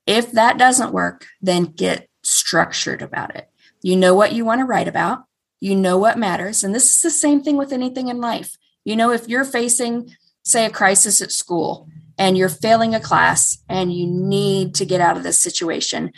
If 0.08 0.32
that 0.32 0.58
doesn't 0.58 0.94
work, 0.94 1.28
then 1.42 1.66
get 1.66 2.10
structured 2.24 3.02
about 3.02 3.36
it. 3.36 3.50
You 3.82 3.96
know 3.96 4.16
what 4.16 4.34
you 4.34 4.44
want 4.44 4.60
to 4.60 4.66
write 4.66 4.88
about, 4.88 5.24
you 5.60 5.76
know 5.76 5.98
what 5.98 6.18
matters. 6.18 6.64
And 6.64 6.74
this 6.74 6.96
is 6.96 7.02
the 7.02 7.10
same 7.10 7.42
thing 7.42 7.58
with 7.58 7.72
anything 7.72 8.08
in 8.08 8.22
life. 8.22 8.58
You 8.86 8.96
know, 8.96 9.12
if 9.12 9.28
you're 9.28 9.46
facing, 9.46 10.16
say, 10.44 10.66
a 10.66 10.70
crisis 10.70 11.22
at 11.22 11.32
school 11.32 11.88
and 12.18 12.38
you're 12.38 12.50
failing 12.50 12.96
a 12.96 13.00
class 13.00 13.58
and 13.68 13.94
you 13.94 14.08
need 14.08 14.74
to 14.76 14.86
get 14.86 15.02
out 15.02 15.18
of 15.18 15.24
this 15.24 15.40
situation, 15.40 16.12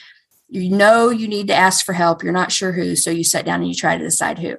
you 0.48 0.70
know 0.70 1.10
you 1.10 1.28
need 1.28 1.48
to 1.48 1.56
ask 1.56 1.86
for 1.86 1.94
help. 1.94 2.24
You're 2.24 2.34
not 2.34 2.52
sure 2.52 2.74
who. 2.74 2.96
So 2.96 3.10
you 3.10 3.24
sit 3.24 3.46
down 3.46 3.62
and 3.62 3.70
you 3.70 3.76
try 3.76 3.98
to 3.98 4.04
decide 4.04 4.40
who. 4.40 4.58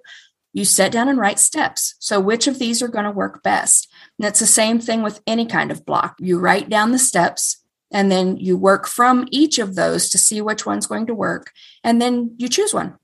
You 0.54 0.64
sit 0.64 0.92
down 0.92 1.08
and 1.08 1.18
write 1.18 1.38
steps. 1.38 1.94
So, 1.98 2.20
which 2.20 2.46
of 2.46 2.58
these 2.58 2.82
are 2.82 2.88
going 2.88 3.06
to 3.06 3.10
work 3.10 3.42
best? 3.42 3.90
And 4.18 4.26
it's 4.26 4.40
the 4.40 4.46
same 4.46 4.80
thing 4.80 5.02
with 5.02 5.22
any 5.26 5.46
kind 5.46 5.70
of 5.70 5.86
block. 5.86 6.16
You 6.18 6.38
write 6.38 6.68
down 6.68 6.92
the 6.92 6.98
steps 6.98 7.62
and 7.90 8.10
then 8.10 8.36
you 8.36 8.56
work 8.56 8.86
from 8.86 9.28
each 9.30 9.58
of 9.58 9.74
those 9.74 10.08
to 10.10 10.18
see 10.18 10.40
which 10.40 10.66
one's 10.66 10.86
going 10.86 11.06
to 11.06 11.14
work. 11.14 11.52
And 11.84 12.00
then 12.00 12.34
you 12.38 12.48
choose 12.48 12.74
one. 12.74 12.96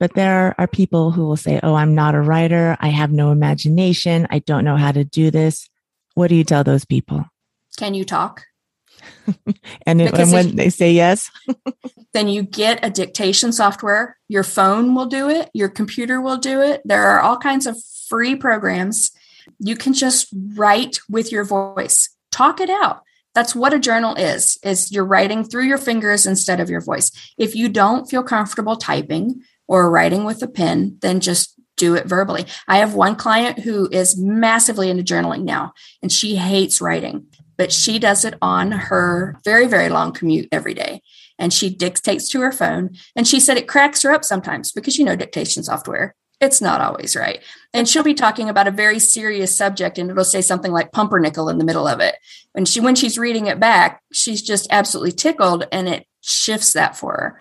But 0.00 0.14
there 0.14 0.54
are 0.58 0.66
people 0.66 1.10
who 1.10 1.26
will 1.26 1.36
say, 1.36 1.60
Oh, 1.62 1.74
I'm 1.74 1.94
not 1.94 2.14
a 2.14 2.20
writer. 2.20 2.76
I 2.80 2.88
have 2.88 3.10
no 3.10 3.32
imagination. 3.32 4.26
I 4.30 4.38
don't 4.40 4.64
know 4.64 4.76
how 4.76 4.92
to 4.92 5.04
do 5.04 5.30
this. 5.30 5.68
What 6.14 6.28
do 6.28 6.34
you 6.34 6.44
tell 6.44 6.64
those 6.64 6.84
people? 6.84 7.24
Can 7.76 7.94
you 7.94 8.04
talk? 8.04 8.44
and, 9.86 10.00
it, 10.00 10.14
and 10.18 10.32
when 10.32 10.48
if, 10.48 10.56
they 10.56 10.70
say 10.70 10.90
yes, 10.90 11.30
then 12.12 12.28
you 12.28 12.42
get 12.42 12.84
a 12.84 12.90
dictation 12.90 13.52
software. 13.52 14.16
Your 14.28 14.42
phone 14.42 14.94
will 14.94 15.06
do 15.06 15.28
it, 15.28 15.50
your 15.54 15.68
computer 15.68 16.20
will 16.20 16.38
do 16.38 16.60
it. 16.60 16.82
There 16.84 17.04
are 17.04 17.20
all 17.20 17.36
kinds 17.36 17.66
of 17.66 17.76
free 18.08 18.34
programs. 18.34 19.12
You 19.58 19.76
can 19.76 19.92
just 19.92 20.28
write 20.54 20.98
with 21.08 21.30
your 21.30 21.44
voice, 21.44 22.10
talk 22.30 22.60
it 22.60 22.70
out. 22.70 23.02
That's 23.34 23.54
what 23.54 23.74
a 23.74 23.78
journal 23.78 24.16
is, 24.16 24.58
is 24.64 24.90
you're 24.90 25.04
writing 25.04 25.44
through 25.44 25.64
your 25.64 25.78
fingers 25.78 26.26
instead 26.26 26.58
of 26.60 26.70
your 26.70 26.80
voice. 26.80 27.12
If 27.36 27.54
you 27.54 27.68
don't 27.68 28.10
feel 28.10 28.22
comfortable 28.22 28.76
typing 28.76 29.42
or 29.68 29.90
writing 29.90 30.24
with 30.24 30.42
a 30.42 30.48
pen, 30.48 30.98
then 31.00 31.20
just 31.20 31.54
do 31.76 31.94
it 31.94 32.06
verbally. 32.06 32.46
I 32.66 32.78
have 32.78 32.94
one 32.94 33.14
client 33.14 33.60
who 33.60 33.88
is 33.92 34.18
massively 34.18 34.90
into 34.90 35.04
journaling 35.04 35.44
now, 35.44 35.72
and 36.02 36.10
she 36.10 36.34
hates 36.34 36.80
writing, 36.80 37.26
but 37.56 37.72
she 37.72 37.98
does 38.00 38.24
it 38.24 38.34
on 38.42 38.72
her 38.72 39.38
very, 39.44 39.68
very 39.68 39.88
long 39.88 40.12
commute 40.12 40.48
every 40.50 40.74
day. 40.74 41.02
And 41.38 41.52
she 41.52 41.70
dictates 41.70 42.28
to 42.30 42.40
her 42.40 42.50
phone. 42.50 42.96
And 43.14 43.24
she 43.24 43.38
said 43.38 43.56
it 43.56 43.68
cracks 43.68 44.02
her 44.02 44.10
up 44.10 44.24
sometimes 44.24 44.72
because, 44.72 44.98
you 44.98 45.04
know, 45.04 45.14
dictation 45.14 45.62
software 45.62 46.16
it's 46.40 46.60
not 46.60 46.80
always 46.80 47.16
right. 47.16 47.42
And 47.74 47.88
she'll 47.88 48.04
be 48.04 48.14
talking 48.14 48.48
about 48.48 48.68
a 48.68 48.72
very 48.72 48.98
serious 48.98 49.56
subject 49.56 49.98
and 49.98 50.10
it'll 50.10 50.24
say 50.24 50.40
something 50.40 50.70
like 50.70 50.92
pumpernickel 50.92 51.48
in 51.48 51.58
the 51.58 51.64
middle 51.64 51.88
of 51.88 52.00
it. 52.00 52.16
And 52.54 52.68
she 52.68 52.80
when 52.80 52.94
she's 52.94 53.18
reading 53.18 53.46
it 53.46 53.58
back, 53.58 54.02
she's 54.12 54.42
just 54.42 54.68
absolutely 54.70 55.12
tickled 55.12 55.66
and 55.72 55.88
it 55.88 56.06
shifts 56.20 56.72
that 56.74 56.96
for 56.96 57.12
her. 57.12 57.40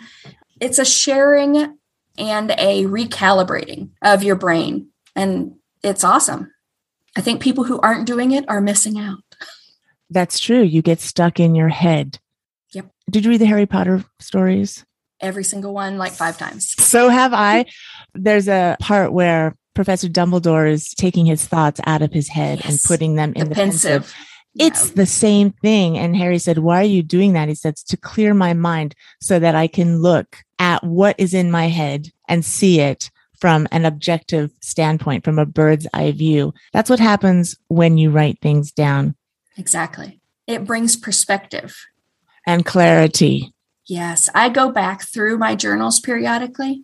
It's 0.59 0.79
a 0.79 0.85
sharing 0.85 1.77
and 2.17 2.51
a 2.51 2.85
recalibrating 2.85 3.89
of 4.01 4.23
your 4.23 4.35
brain. 4.35 4.89
And 5.15 5.55
it's 5.83 6.03
awesome. 6.03 6.51
I 7.15 7.21
think 7.21 7.41
people 7.41 7.63
who 7.63 7.79
aren't 7.79 8.07
doing 8.07 8.31
it 8.31 8.45
are 8.47 8.61
missing 8.61 8.99
out. 8.99 9.19
That's 10.09 10.39
true. 10.39 10.61
You 10.61 10.81
get 10.81 10.99
stuck 10.99 11.39
in 11.39 11.55
your 11.55 11.69
head. 11.69 12.19
Yep. 12.73 12.91
Did 13.09 13.25
you 13.25 13.31
read 13.31 13.41
the 13.41 13.45
Harry 13.45 13.65
Potter 13.65 14.03
stories? 14.19 14.85
Every 15.19 15.43
single 15.43 15.73
one, 15.73 15.97
like 15.97 16.13
five 16.13 16.37
times. 16.37 16.69
So 16.83 17.09
have 17.09 17.33
I. 17.33 17.65
There's 18.13 18.47
a 18.47 18.77
part 18.79 19.11
where 19.11 19.55
Professor 19.73 20.07
Dumbledore 20.07 20.69
is 20.71 20.93
taking 20.93 21.25
his 21.25 21.45
thoughts 21.45 21.79
out 21.85 22.01
of 22.01 22.13
his 22.13 22.29
head 22.29 22.61
yes. 22.63 22.69
and 22.69 22.79
putting 22.83 23.15
them 23.15 23.33
in 23.35 23.43
the, 23.45 23.49
the 23.49 23.55
pensieve. 23.55 23.91
pensieve. 23.91 24.15
It's 24.59 24.91
the 24.91 25.05
same 25.05 25.51
thing. 25.51 25.97
And 25.97 26.15
Harry 26.15 26.39
said, 26.39 26.59
Why 26.59 26.81
are 26.81 26.83
you 26.83 27.03
doing 27.03 27.33
that? 27.33 27.49
He 27.49 27.55
said, 27.55 27.75
To 27.75 27.97
clear 27.97 28.33
my 28.33 28.53
mind 28.53 28.95
so 29.21 29.39
that 29.39 29.55
I 29.55 29.67
can 29.67 30.01
look 30.01 30.37
at 30.59 30.83
what 30.83 31.15
is 31.17 31.33
in 31.33 31.51
my 31.51 31.67
head 31.67 32.11
and 32.27 32.43
see 32.43 32.79
it 32.79 33.09
from 33.39 33.67
an 33.71 33.85
objective 33.85 34.51
standpoint, 34.61 35.23
from 35.23 35.37
a 35.39 35.45
bird's 35.45 35.87
eye 35.93 36.11
view. 36.11 36.53
That's 36.73 36.89
what 36.89 36.99
happens 36.99 37.55
when 37.67 37.97
you 37.97 38.09
write 38.09 38.39
things 38.41 38.71
down. 38.71 39.15
Exactly. 39.57 40.19
It 40.47 40.65
brings 40.65 40.95
perspective 40.95 41.75
and 42.45 42.65
clarity. 42.65 43.53
Yes. 43.85 44.29
I 44.33 44.49
go 44.49 44.71
back 44.71 45.03
through 45.03 45.37
my 45.37 45.55
journals 45.55 45.99
periodically, 45.99 46.83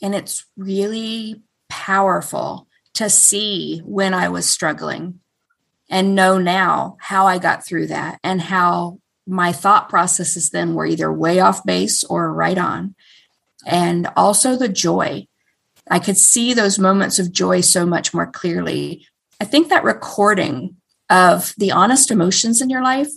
and 0.00 0.14
it's 0.14 0.46
really 0.56 1.42
powerful 1.68 2.68
to 2.94 3.10
see 3.10 3.80
when 3.84 4.14
I 4.14 4.28
was 4.28 4.48
struggling 4.48 5.20
and 5.88 6.14
know 6.14 6.38
now 6.38 6.96
how 7.00 7.26
I 7.26 7.38
got 7.38 7.64
through 7.64 7.88
that 7.88 8.18
and 8.22 8.40
how 8.40 9.00
my 9.26 9.52
thought 9.52 9.88
processes 9.88 10.50
then 10.50 10.74
were 10.74 10.86
either 10.86 11.12
way 11.12 11.40
off 11.40 11.64
base 11.64 12.04
or 12.04 12.32
right 12.32 12.58
on. 12.58 12.94
And 13.66 14.08
also 14.16 14.56
the 14.56 14.68
joy. 14.68 15.26
I 15.90 15.98
could 15.98 16.16
see 16.16 16.54
those 16.54 16.78
moments 16.78 17.18
of 17.18 17.32
joy 17.32 17.60
so 17.60 17.84
much 17.86 18.12
more 18.14 18.26
clearly. 18.26 19.06
I 19.40 19.44
think 19.44 19.68
that 19.68 19.84
recording 19.84 20.76
of 21.10 21.54
the 21.56 21.72
honest 21.72 22.10
emotions 22.10 22.60
in 22.60 22.70
your 22.70 22.82
life 22.82 23.10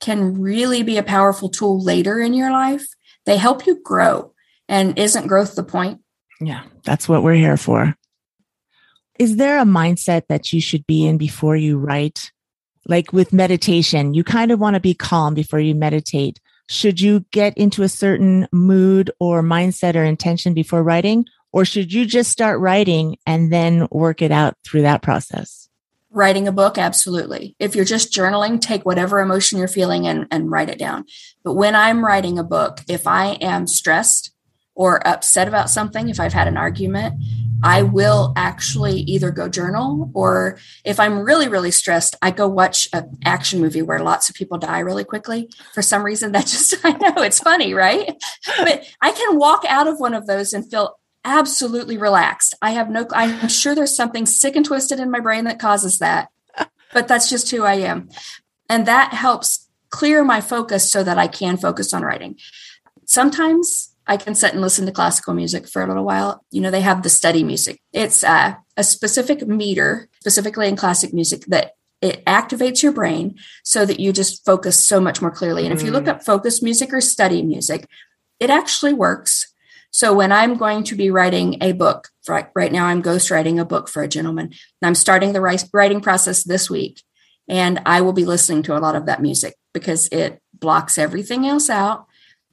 can 0.00 0.40
really 0.40 0.82
be 0.82 0.98
a 0.98 1.02
powerful 1.02 1.48
tool 1.48 1.82
later 1.82 2.20
in 2.20 2.34
your 2.34 2.50
life. 2.50 2.86
They 3.24 3.36
help 3.36 3.66
you 3.66 3.80
grow. 3.82 4.32
And 4.68 4.98
isn't 4.98 5.28
growth 5.28 5.54
the 5.54 5.62
point? 5.62 6.00
Yeah, 6.40 6.64
that's 6.84 7.08
what 7.08 7.22
we're 7.22 7.34
here 7.34 7.56
for. 7.56 7.96
Is 9.18 9.36
there 9.36 9.58
a 9.58 9.64
mindset 9.64 10.26
that 10.28 10.52
you 10.52 10.60
should 10.60 10.86
be 10.86 11.06
in 11.06 11.16
before 11.16 11.56
you 11.56 11.78
write? 11.78 12.32
Like 12.86 13.12
with 13.12 13.32
meditation, 13.32 14.14
you 14.14 14.22
kind 14.22 14.50
of 14.50 14.60
want 14.60 14.74
to 14.74 14.80
be 14.80 14.94
calm 14.94 15.34
before 15.34 15.58
you 15.58 15.74
meditate. 15.74 16.38
Should 16.68 17.00
you 17.00 17.24
get 17.30 17.56
into 17.56 17.82
a 17.82 17.88
certain 17.88 18.46
mood 18.52 19.10
or 19.18 19.42
mindset 19.42 19.94
or 19.94 20.04
intention 20.04 20.52
before 20.52 20.82
writing? 20.82 21.26
Or 21.52 21.64
should 21.64 21.92
you 21.92 22.04
just 22.04 22.30
start 22.30 22.60
writing 22.60 23.16
and 23.24 23.52
then 23.52 23.88
work 23.90 24.20
it 24.20 24.30
out 24.30 24.54
through 24.64 24.82
that 24.82 25.02
process? 25.02 25.68
Writing 26.10 26.46
a 26.46 26.52
book, 26.52 26.76
absolutely. 26.76 27.56
If 27.58 27.74
you're 27.74 27.84
just 27.84 28.12
journaling, 28.12 28.60
take 28.60 28.84
whatever 28.84 29.20
emotion 29.20 29.58
you're 29.58 29.68
feeling 29.68 30.06
and, 30.06 30.26
and 30.30 30.50
write 30.50 30.68
it 30.68 30.78
down. 30.78 31.04
But 31.42 31.54
when 31.54 31.74
I'm 31.74 32.04
writing 32.04 32.38
a 32.38 32.44
book, 32.44 32.80
if 32.88 33.06
I 33.06 33.32
am 33.40 33.66
stressed 33.66 34.32
or 34.76 35.04
upset 35.08 35.48
about 35.48 35.70
something, 35.70 36.08
if 36.08 36.20
I've 36.20 36.34
had 36.34 36.46
an 36.46 36.56
argument, 36.56 37.14
I 37.62 37.82
will 37.82 38.34
actually 38.36 39.00
either 39.00 39.30
go 39.30 39.48
journal 39.48 40.10
or 40.14 40.58
if 40.84 41.00
I'm 41.00 41.20
really, 41.20 41.48
really 41.48 41.70
stressed, 41.70 42.14
I 42.20 42.30
go 42.30 42.46
watch 42.46 42.86
an 42.92 43.18
action 43.24 43.60
movie 43.60 43.82
where 43.82 43.98
lots 43.98 44.28
of 44.28 44.36
people 44.36 44.58
die 44.58 44.80
really 44.80 45.04
quickly. 45.04 45.50
For 45.72 45.82
some 45.82 46.04
reason, 46.04 46.32
that 46.32 46.46
just, 46.46 46.74
I 46.84 46.92
know 46.92 47.22
it's 47.22 47.40
funny, 47.40 47.72
right? 47.74 48.14
But 48.58 48.84
I 49.00 49.10
can 49.12 49.38
walk 49.38 49.64
out 49.66 49.88
of 49.88 49.98
one 49.98 50.14
of 50.14 50.26
those 50.26 50.52
and 50.52 50.70
feel 50.70 50.98
absolutely 51.24 51.96
relaxed. 51.96 52.54
I 52.60 52.70
have 52.72 52.90
no, 52.90 53.06
I'm 53.12 53.48
sure 53.48 53.74
there's 53.74 53.96
something 53.96 54.26
sick 54.26 54.54
and 54.54 54.64
twisted 54.64 55.00
in 55.00 55.10
my 55.10 55.20
brain 55.20 55.44
that 55.44 55.58
causes 55.58 55.98
that, 55.98 56.28
but 56.92 57.08
that's 57.08 57.28
just 57.28 57.50
who 57.50 57.64
I 57.64 57.74
am. 57.74 58.10
And 58.68 58.86
that 58.86 59.14
helps 59.14 59.66
clear 59.90 60.22
my 60.22 60.40
focus 60.40 60.90
so 60.90 61.02
that 61.02 61.18
I 61.18 61.26
can 61.26 61.56
focus 61.56 61.94
on 61.94 62.02
writing. 62.02 62.36
Sometimes 63.06 63.95
I 64.06 64.16
can 64.16 64.34
sit 64.34 64.52
and 64.52 64.60
listen 64.60 64.86
to 64.86 64.92
classical 64.92 65.34
music 65.34 65.68
for 65.68 65.82
a 65.82 65.86
little 65.86 66.04
while. 66.04 66.44
You 66.50 66.60
know, 66.60 66.70
they 66.70 66.80
have 66.80 67.02
the 67.02 67.08
study 67.08 67.42
music. 67.42 67.80
It's 67.92 68.22
uh, 68.22 68.54
a 68.76 68.84
specific 68.84 69.46
meter, 69.46 70.08
specifically 70.20 70.68
in 70.68 70.76
classic 70.76 71.12
music, 71.12 71.44
that 71.46 71.72
it 72.00 72.24
activates 72.24 72.82
your 72.82 72.92
brain 72.92 73.36
so 73.64 73.84
that 73.84 73.98
you 73.98 74.12
just 74.12 74.44
focus 74.44 74.82
so 74.82 75.00
much 75.00 75.20
more 75.20 75.30
clearly. 75.30 75.64
And 75.64 75.72
if 75.72 75.82
you 75.82 75.90
look 75.90 76.04
mm. 76.04 76.08
up 76.08 76.24
focus 76.24 76.62
music 76.62 76.92
or 76.92 77.00
study 77.00 77.42
music, 77.42 77.88
it 78.38 78.50
actually 78.50 78.92
works. 78.92 79.52
So 79.90 80.12
when 80.12 80.30
I'm 80.30 80.56
going 80.56 80.84
to 80.84 80.94
be 80.94 81.10
writing 81.10 81.56
a 81.62 81.72
book, 81.72 82.08
right, 82.28 82.48
right 82.54 82.70
now 82.70 82.86
I'm 82.86 83.02
ghostwriting 83.02 83.58
a 83.58 83.64
book 83.64 83.88
for 83.88 84.02
a 84.02 84.08
gentleman. 84.08 84.52
I'm 84.82 84.94
starting 84.94 85.32
the 85.32 85.40
writing 85.40 86.00
process 86.00 86.44
this 86.44 86.68
week, 86.68 87.02
and 87.48 87.80
I 87.86 88.02
will 88.02 88.12
be 88.12 88.26
listening 88.26 88.62
to 88.64 88.76
a 88.76 88.80
lot 88.80 88.94
of 88.94 89.06
that 89.06 89.22
music 89.22 89.54
because 89.72 90.08
it 90.08 90.40
blocks 90.52 90.98
everything 90.98 91.46
else 91.46 91.70
out 91.70 92.06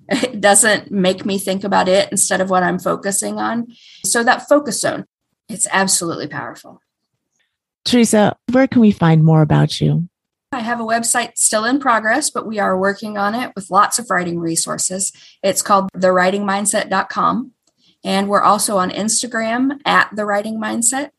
it 0.10 0.42
doesn't 0.42 0.92
make 0.92 1.26
me 1.26 1.38
think 1.38 1.64
about 1.64 1.88
it 1.88 2.10
instead 2.12 2.42
of 2.42 2.50
what 2.50 2.64
I'm 2.64 2.80
focusing 2.80 3.40
on. 3.40 3.68
So 4.06 4.24
that 4.24 4.48
focus 4.48 4.82
zone, 4.82 5.06
it's 5.50 5.68
absolutely 5.72 6.28
powerful. 6.28 6.82
Teresa, 7.86 8.36
where 8.52 8.68
can 8.68 8.82
we 8.82 8.92
find 8.92 9.24
more 9.24 9.42
about 9.42 9.82
you? 9.82 10.08
I 10.54 10.60
have 10.60 10.80
a 10.80 10.86
website 10.86 11.38
still 11.38 11.66
in 11.66 11.80
progress, 11.80 12.30
but 12.30 12.46
we 12.46 12.60
are 12.60 12.78
working 12.78 13.18
on 13.18 13.36
it 13.36 13.52
with 13.56 13.72
lots 13.72 13.98
of 14.00 14.10
writing 14.10 14.40
resources. 14.40 15.12
It's 15.42 15.62
called 15.62 15.90
thewritingmindset.com. 15.94 17.52
And 18.06 18.30
we're 18.30 18.42
also 18.42 18.78
on 18.78 18.92
Instagram 18.92 19.80
at 19.86 20.10
the 20.16 20.26
writing 20.26 20.60
mindset. 20.60 21.10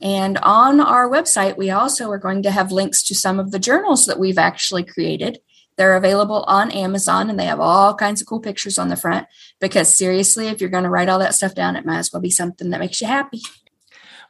And 0.00 0.36
on 0.38 0.80
our 0.80 1.08
website, 1.08 1.56
we 1.56 1.70
also 1.70 2.10
are 2.10 2.18
going 2.18 2.42
to 2.42 2.50
have 2.50 2.72
links 2.72 3.02
to 3.04 3.14
some 3.14 3.38
of 3.38 3.52
the 3.52 3.60
journals 3.60 4.06
that 4.06 4.18
we've 4.18 4.38
actually 4.38 4.82
created 4.82 5.38
they're 5.76 5.96
available 5.96 6.44
on 6.46 6.70
Amazon 6.70 7.30
and 7.30 7.38
they 7.38 7.46
have 7.46 7.60
all 7.60 7.94
kinds 7.94 8.20
of 8.20 8.26
cool 8.26 8.40
pictures 8.40 8.78
on 8.78 8.88
the 8.88 8.96
front 8.96 9.26
because 9.60 9.96
seriously, 9.96 10.48
if 10.48 10.60
you're 10.60 10.70
going 10.70 10.84
to 10.84 10.90
write 10.90 11.08
all 11.08 11.18
that 11.18 11.34
stuff 11.34 11.54
down, 11.54 11.76
it 11.76 11.86
might 11.86 11.98
as 11.98 12.12
well 12.12 12.22
be 12.22 12.30
something 12.30 12.70
that 12.70 12.80
makes 12.80 13.00
you 13.00 13.06
happy. 13.06 13.40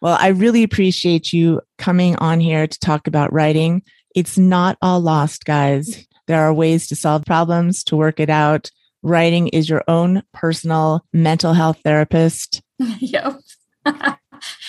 Well, 0.00 0.16
I 0.18 0.28
really 0.28 0.62
appreciate 0.62 1.32
you 1.32 1.60
coming 1.78 2.16
on 2.16 2.40
here 2.40 2.66
to 2.66 2.78
talk 2.80 3.06
about 3.06 3.32
writing. 3.32 3.82
It's 4.14 4.36
not 4.36 4.76
all 4.82 5.00
lost, 5.00 5.44
guys. 5.44 6.06
There 6.26 6.40
are 6.40 6.52
ways 6.52 6.86
to 6.88 6.96
solve 6.96 7.24
problems, 7.24 7.84
to 7.84 7.96
work 7.96 8.20
it 8.20 8.30
out. 8.30 8.70
Writing 9.02 9.48
is 9.48 9.68
your 9.68 9.82
own 9.88 10.22
personal 10.32 11.04
mental 11.12 11.52
health 11.54 11.80
therapist. 11.84 12.62
yep. 12.98 13.40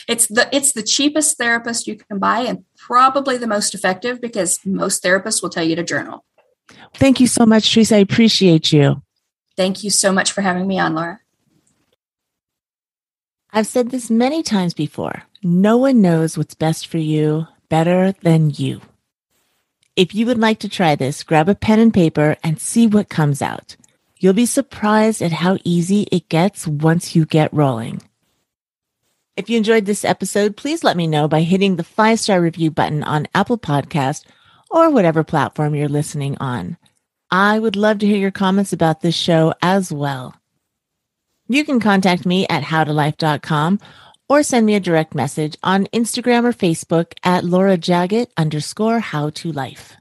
it's 0.07 0.27
the 0.27 0.49
it's 0.51 0.73
the 0.73 0.83
cheapest 0.83 1.38
therapist 1.38 1.88
you 1.88 1.97
can 1.97 2.19
buy 2.19 2.39
and 2.39 2.65
probably 2.77 3.38
the 3.38 3.47
most 3.47 3.73
effective 3.73 4.19
because 4.19 4.59
most 4.65 5.03
therapists 5.03 5.41
will 5.41 5.49
tell 5.49 5.63
you 5.63 5.75
to 5.75 5.83
journal. 5.83 6.25
Thank 6.95 7.19
you 7.19 7.27
so 7.27 7.45
much, 7.45 7.73
Teresa. 7.73 7.95
I 7.95 7.99
appreciate 7.99 8.71
you. 8.71 9.01
Thank 9.55 9.83
you 9.83 9.89
so 9.89 10.12
much 10.12 10.31
for 10.31 10.41
having 10.41 10.67
me 10.67 10.79
on, 10.79 10.95
Laura. 10.95 11.19
I've 13.51 13.67
said 13.67 13.91
this 13.91 14.09
many 14.09 14.41
times 14.41 14.73
before. 14.73 15.23
No 15.43 15.77
one 15.77 16.01
knows 16.01 16.38
what's 16.38 16.55
best 16.55 16.88
for 16.88 16.97
you 16.97 17.45
better 17.69 18.13
than 18.23 18.49
you. 18.49 18.81
If 19.95 20.15
you 20.15 20.25
would 20.25 20.39
like 20.39 20.59
to 20.59 20.69
try 20.69 20.95
this, 20.95 21.21
grab 21.21 21.47
a 21.49 21.55
pen 21.55 21.79
and 21.79 21.93
paper 21.93 22.36
and 22.43 22.59
see 22.59 22.88
what 22.88 23.09
comes 23.09 23.43
out. 23.43 23.75
You'll 24.17 24.33
be 24.33 24.47
surprised 24.47 25.21
at 25.21 25.31
how 25.31 25.57
easy 25.63 26.07
it 26.12 26.29
gets 26.29 26.65
once 26.65 27.15
you 27.15 27.25
get 27.25 27.53
rolling. 27.53 28.01
If 29.36 29.49
you 29.49 29.57
enjoyed 29.57 29.86
this 29.86 30.05
episode, 30.05 30.57
please 30.57 30.83
let 30.83 30.97
me 30.97 31.07
know 31.07 31.27
by 31.27 31.41
hitting 31.41 31.75
the 31.75 31.83
five 31.83 32.19
star 32.19 32.41
review 32.41 32.71
button 32.71 33.03
on 33.03 33.27
Apple 33.36 33.57
Podcast 33.57 34.23
or 34.73 34.89
whatever 34.89 35.23
platform 35.23 35.75
you're 35.75 35.88
listening 35.88 36.36
on. 36.39 36.77
I 37.31 37.57
would 37.59 37.75
love 37.75 37.99
to 37.99 38.07
hear 38.07 38.17
your 38.17 38.31
comments 38.31 38.73
about 38.73 39.01
this 39.01 39.15
show 39.15 39.53
as 39.62 39.91
well. 39.91 40.36
You 41.47 41.63
can 41.63 41.79
contact 41.79 42.25
me 42.25 42.47
at 42.47 42.63
howtolife.com 42.63 43.79
or 44.27 44.43
send 44.43 44.65
me 44.65 44.75
a 44.75 44.79
direct 44.79 45.13
message 45.13 45.55
on 45.62 45.86
Instagram 45.88 46.45
or 46.45 46.53
Facebook 46.53 47.13
at 47.23 47.43
Laura 47.43 47.77
Jaggett 47.77 48.27
underscore 48.36 48.99
how 48.99 49.29
to 49.31 49.51
life. 49.51 49.95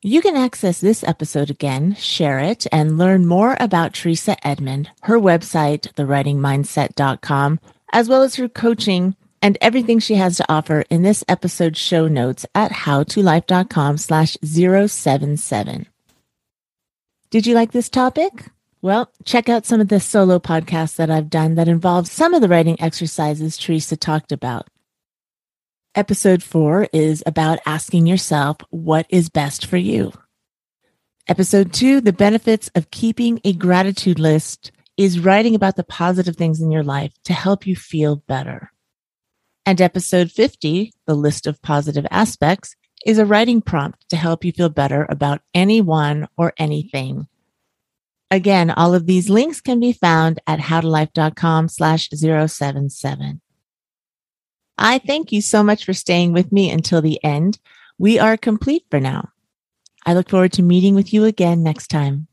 You 0.00 0.22
can 0.22 0.36
access 0.36 0.80
this 0.80 1.02
episode 1.02 1.50
again, 1.50 1.96
share 1.96 2.38
it, 2.38 2.66
and 2.70 2.98
learn 2.98 3.26
more 3.26 3.56
about 3.58 3.94
Teresa 3.94 4.36
Edmond, 4.46 4.90
her 5.02 5.18
website, 5.18 5.92
thewritingmindset.com, 5.94 7.60
as 7.92 8.08
well 8.08 8.22
as 8.22 8.36
her 8.36 8.48
coaching 8.48 9.16
and 9.40 9.58
everything 9.60 9.98
she 9.98 10.14
has 10.14 10.36
to 10.36 10.52
offer 10.52 10.84
in 10.90 11.02
this 11.02 11.24
episode's 11.28 11.78
show 11.78 12.08
notes 12.08 12.46
at 12.54 12.72
howtolife.com 12.72 13.98
slash 13.98 14.36
077. 14.44 15.86
Did 17.30 17.46
you 17.46 17.54
like 17.54 17.72
this 17.72 17.88
topic? 17.88 18.46
Well, 18.80 19.10
check 19.24 19.48
out 19.48 19.66
some 19.66 19.80
of 19.80 19.88
the 19.88 20.00
solo 20.00 20.38
podcasts 20.38 20.96
that 20.96 21.10
I've 21.10 21.30
done 21.30 21.56
that 21.56 21.68
involve 21.68 22.06
some 22.06 22.32
of 22.32 22.40
the 22.40 22.48
writing 22.48 22.80
exercises 22.80 23.56
Teresa 23.56 23.96
talked 23.96 24.32
about. 24.32 24.68
Episode 25.94 26.42
four 26.42 26.88
is 26.92 27.24
about 27.26 27.58
asking 27.66 28.06
yourself 28.06 28.58
what 28.70 29.06
is 29.10 29.28
best 29.28 29.66
for 29.66 29.76
you. 29.76 30.12
Episode 31.26 31.72
two, 31.72 32.00
the 32.00 32.12
benefits 32.12 32.70
of 32.74 32.90
keeping 32.90 33.40
a 33.44 33.52
gratitude 33.52 34.18
list 34.18 34.70
is 34.96 35.20
writing 35.20 35.54
about 35.54 35.76
the 35.76 35.84
positive 35.84 36.36
things 36.36 36.60
in 36.60 36.70
your 36.70 36.82
life 36.82 37.12
to 37.24 37.32
help 37.32 37.66
you 37.66 37.74
feel 37.76 38.16
better. 38.16 38.72
And 39.68 39.82
episode 39.82 40.32
50, 40.32 40.94
the 41.04 41.14
list 41.14 41.46
of 41.46 41.60
positive 41.60 42.06
aspects, 42.10 42.74
is 43.04 43.18
a 43.18 43.26
writing 43.26 43.60
prompt 43.60 44.08
to 44.08 44.16
help 44.16 44.42
you 44.42 44.50
feel 44.50 44.70
better 44.70 45.06
about 45.10 45.42
anyone 45.52 46.26
or 46.38 46.54
anything. 46.56 47.28
Again, 48.30 48.70
all 48.70 48.94
of 48.94 49.04
these 49.04 49.28
links 49.28 49.60
can 49.60 49.78
be 49.78 49.92
found 49.92 50.40
at 50.46 50.58
howtolife.com 50.58 51.68
slash 51.68 52.08
077. 52.08 53.42
I 54.78 54.98
thank 55.00 55.32
you 55.32 55.42
so 55.42 55.62
much 55.62 55.84
for 55.84 55.92
staying 55.92 56.32
with 56.32 56.50
me 56.50 56.70
until 56.70 57.02
the 57.02 57.22
end. 57.22 57.58
We 57.98 58.18
are 58.18 58.38
complete 58.38 58.86
for 58.90 59.00
now. 59.00 59.28
I 60.06 60.14
look 60.14 60.30
forward 60.30 60.54
to 60.54 60.62
meeting 60.62 60.94
with 60.94 61.12
you 61.12 61.26
again 61.26 61.62
next 61.62 61.88
time. 61.88 62.26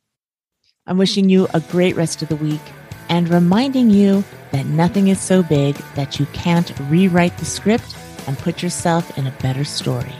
I'm 0.87 0.97
wishing 0.97 1.27
you 1.27 1.49
a 1.53 1.59
great 1.59 1.97
rest 1.97 2.21
of 2.21 2.29
the 2.29 2.37
week 2.37 2.61
and 3.09 3.29
reminding 3.29 3.89
you 3.89 4.23
that 4.51 4.65
nothing 4.65 5.09
is 5.09 5.19
so 5.19 5.43
big 5.43 5.75
that 5.95 6.19
you 6.19 6.25
can't 6.27 6.71
rewrite 6.89 7.37
the 7.37 7.45
script 7.45 7.95
and 8.27 8.37
put 8.37 8.63
yourself 8.63 9.17
in 9.17 9.27
a 9.27 9.31
better 9.41 9.63
story. 9.63 10.15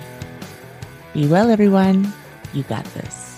Be 1.14 1.28
well, 1.28 1.50
everyone. 1.50 2.12
You 2.54 2.64
got 2.64 2.86
this. 2.94 3.35